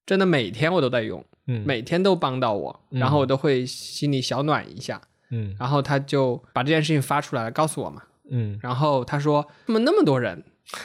[0.08, 4.98] 真的每天我都在用，嗯每天都帮到我，嗯然后我都会心里小暖一下。
[5.28, 8.02] 嗯然后他就把这件事情发出来了，告诉我嘛。
[8.30, 10.42] 嗯然后他说：“怎么那么多人，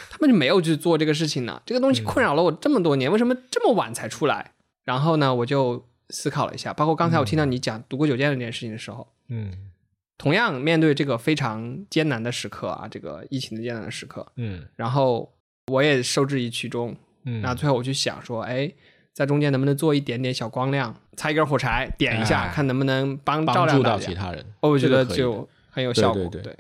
[0.10, 1.62] 他们就没有去做这个事情呢？
[1.66, 4.52] 这个东西困扰了我这么多年，为什么这么晚才出来？”
[4.84, 9.72] 然后呢，我就思考了一下，包括刚才我听到你讲独孤九剑的这件事情的时候，嗯
[10.18, 15.34] 同样面对这个非常艰难的时刻啊，这个疫情的艰难的时刻，嗯然后
[15.72, 16.94] 我也受制于其中。
[17.26, 18.70] 嗯，那最后我去想说，哎，
[19.14, 23.84] 在中间能不能做一点点小光亮，擦一根火柴点一下，哎看能不能帮照帮助亮。
[23.84, 26.24] 到其他人，哦，我觉得就很有效果。
[26.24, 26.58] 对对对对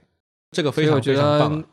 [0.51, 1.65] 这个非常我觉得非常棒啊。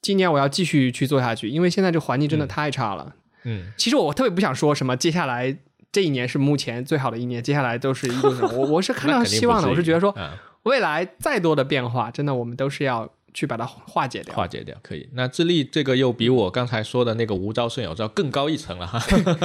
[0.00, 3.14] 今年我要继续去做下去，因为现在这环境真的嗯太差了。
[3.44, 5.56] 嗯其实我特别不想说什么，接下来
[5.90, 10.30] 这一年是目前最好的一年，接下来都是一路上，我我是看到希望的， 我是觉得说嗯
[10.62, 14.34] 未来再多的变化，真的我们都是要去把它化解掉。
[14.34, 15.08] 化解掉，可以。
[15.12, 19.00] 那智利这个又比我刚才说的那个无招胜有招更高一层了哈，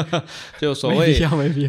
[0.60, 1.14] 就所谓。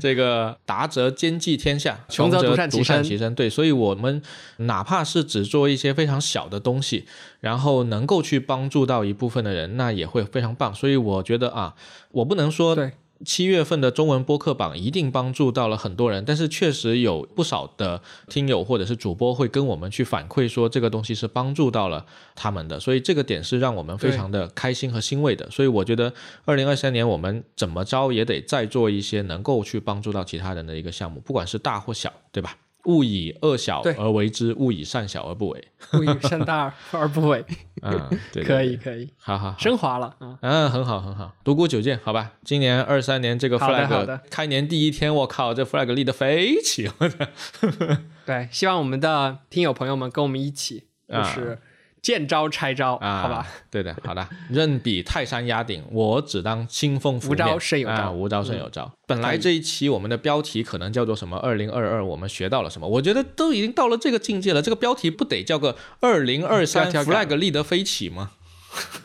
[0.00, 3.34] 这个达则兼济天下，穷则则独善其身其身。
[3.34, 4.22] 对，所以我们
[4.58, 7.04] 哪怕是只做一些非常小的东西，
[7.40, 10.74] 然后能够去帮助到一部分的人，那也会非常棒。
[10.74, 11.74] 所以我觉得啊，
[12.12, 12.92] 我不能说对
[13.24, 22.04] 七月份的中文播客榜一定帮助到了很多人，但是确实有不少的听友或者是主播会跟我们去反馈说这个东西是帮助到了
[22.34, 25.50] 他们的，所以这个点是让我们非常的开心和欣慰的。
[25.50, 26.12] 所以我觉得
[26.44, 32.56] 二零二三年我们怎么着也得再做一些能够去帮助到其他人的一个项目，不管是大或小，对吧？
[32.86, 35.68] 勿以恶小而为之，勿以善小而不为。
[35.94, 37.44] 勿以善大而不为，
[37.82, 39.58] 嗯，对对可以，可以，好好好。
[39.58, 40.38] 升华了啊！
[40.42, 41.32] 嗯，很好，很好。
[41.44, 42.32] 独孤九剑，好吧。
[42.44, 46.90] 今年二三年这个 flag 开年第一天，我靠，这 flag 立得飞起！
[46.98, 47.28] 我的
[48.26, 51.58] 对，希望我们的听友朋友们跟我们一起，就啊是
[52.04, 53.46] 见招拆招，啊，好吧？？
[53.70, 54.28] 对的，好的。
[54.50, 58.92] 任比泰山压顶，我只当清风拂无招面胜有招嗯啊无招胜有招。
[59.06, 61.38] 本来这一期我们的标题可能叫做什么？
[61.38, 62.86] 二零二二，我们学到了什么？
[62.86, 68.32] 我觉得都已经到了这个境界了，这个标题不得叫个二零二三 flag 立得飞起吗？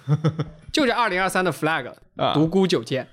[0.74, 3.08] 就是二零二三的 flag，啊独孤九剑，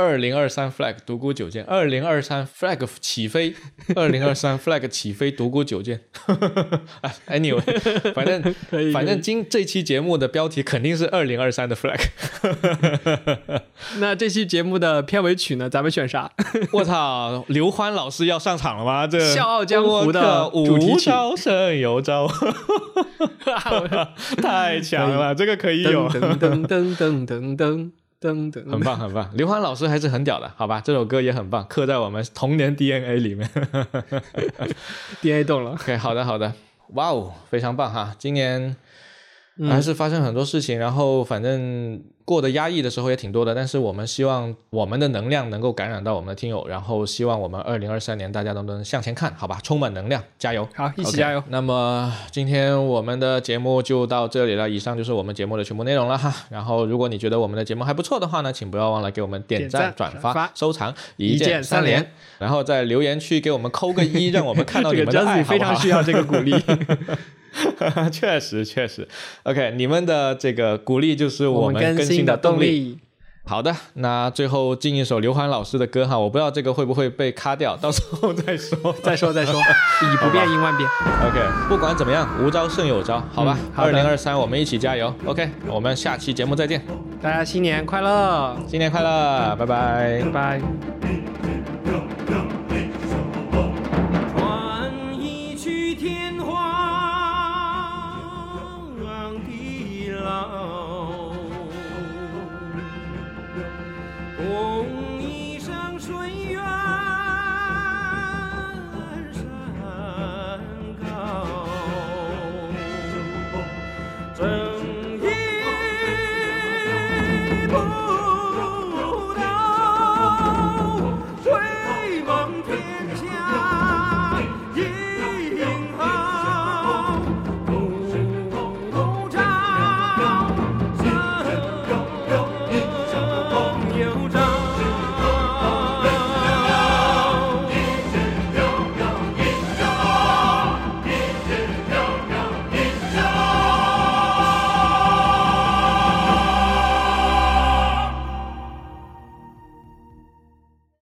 [0.00, 3.54] 二零二三 flag 独孤九剑，二零二三 flag 起飞，
[3.94, 6.00] 二零二三 flag 起飞独孤九剑。
[7.00, 7.62] 啊， anyway，
[8.14, 8.54] 反正
[8.92, 12.00] 反正今这期节目的标题肯定是二零二三的 flag。
[13.98, 15.68] 那这期节目的片尾曲呢？
[15.68, 16.30] 咱们选啥？
[16.72, 19.06] 我操，刘欢老师要上场了吗？
[19.06, 22.26] 这《笑傲江湖》的主题曲招胜有招，
[24.40, 26.08] 太强了，这个可以有。
[26.08, 27.90] 噔噔噔噔噔噔
[28.20, 30.80] 噔噔，很棒，很棒，刘欢老师还是很屌的，好吧？
[30.84, 33.48] 这首歌也很棒，刻在我们童年 DNA 里面。
[35.22, 35.70] DNA 动了。
[35.80, 36.52] OK，好的，好的，
[36.88, 38.14] 哇哦，非常棒哈！
[38.18, 38.76] 今年嗯
[39.68, 49.58] 还是发生很多事情，然后反正过得压抑的时候也挺多的，但是我们希望我们的能量能够感染到我们的听友，然后希望我们二零二三年大家都能向前看，好吧？
[49.62, 50.66] 充满能量，加油！
[50.74, 51.42] 好，一起加油！
[51.48, 56.32] 那么今天我们的节目就到这里了，以上就是我们节目的全部内容了哈。
[56.50, 62.12] 然后如果你觉得我们的节目还不错的话呢，请不要忘了给我们点赞、转发、收藏，一键键三连连。
[62.38, 66.54] 然后在留言区给我们扣个一， 让我们看到你这个们的爱，非常需要这个鼓励。
[68.12, 69.06] 确实确实
[69.42, 72.98] ，OK，你们的这个鼓励就是我们更新的动力。
[73.42, 78.94] 好的，那最后进一首刘欢老师的歌哈，我不知道这个会不会被卡掉， 到时候再说。
[79.02, 80.88] 再说再说， 以不变应万变。
[81.26, 83.58] OK，不管怎么样，无招胜有招，好吧？
[83.74, 85.12] 二零二三，我们一起加油。
[85.24, 86.84] OK，我们下期节目再见，
[87.20, 90.22] 大家新年快乐，新年快乐，拜拜拜。
[90.32, 91.39] 拜。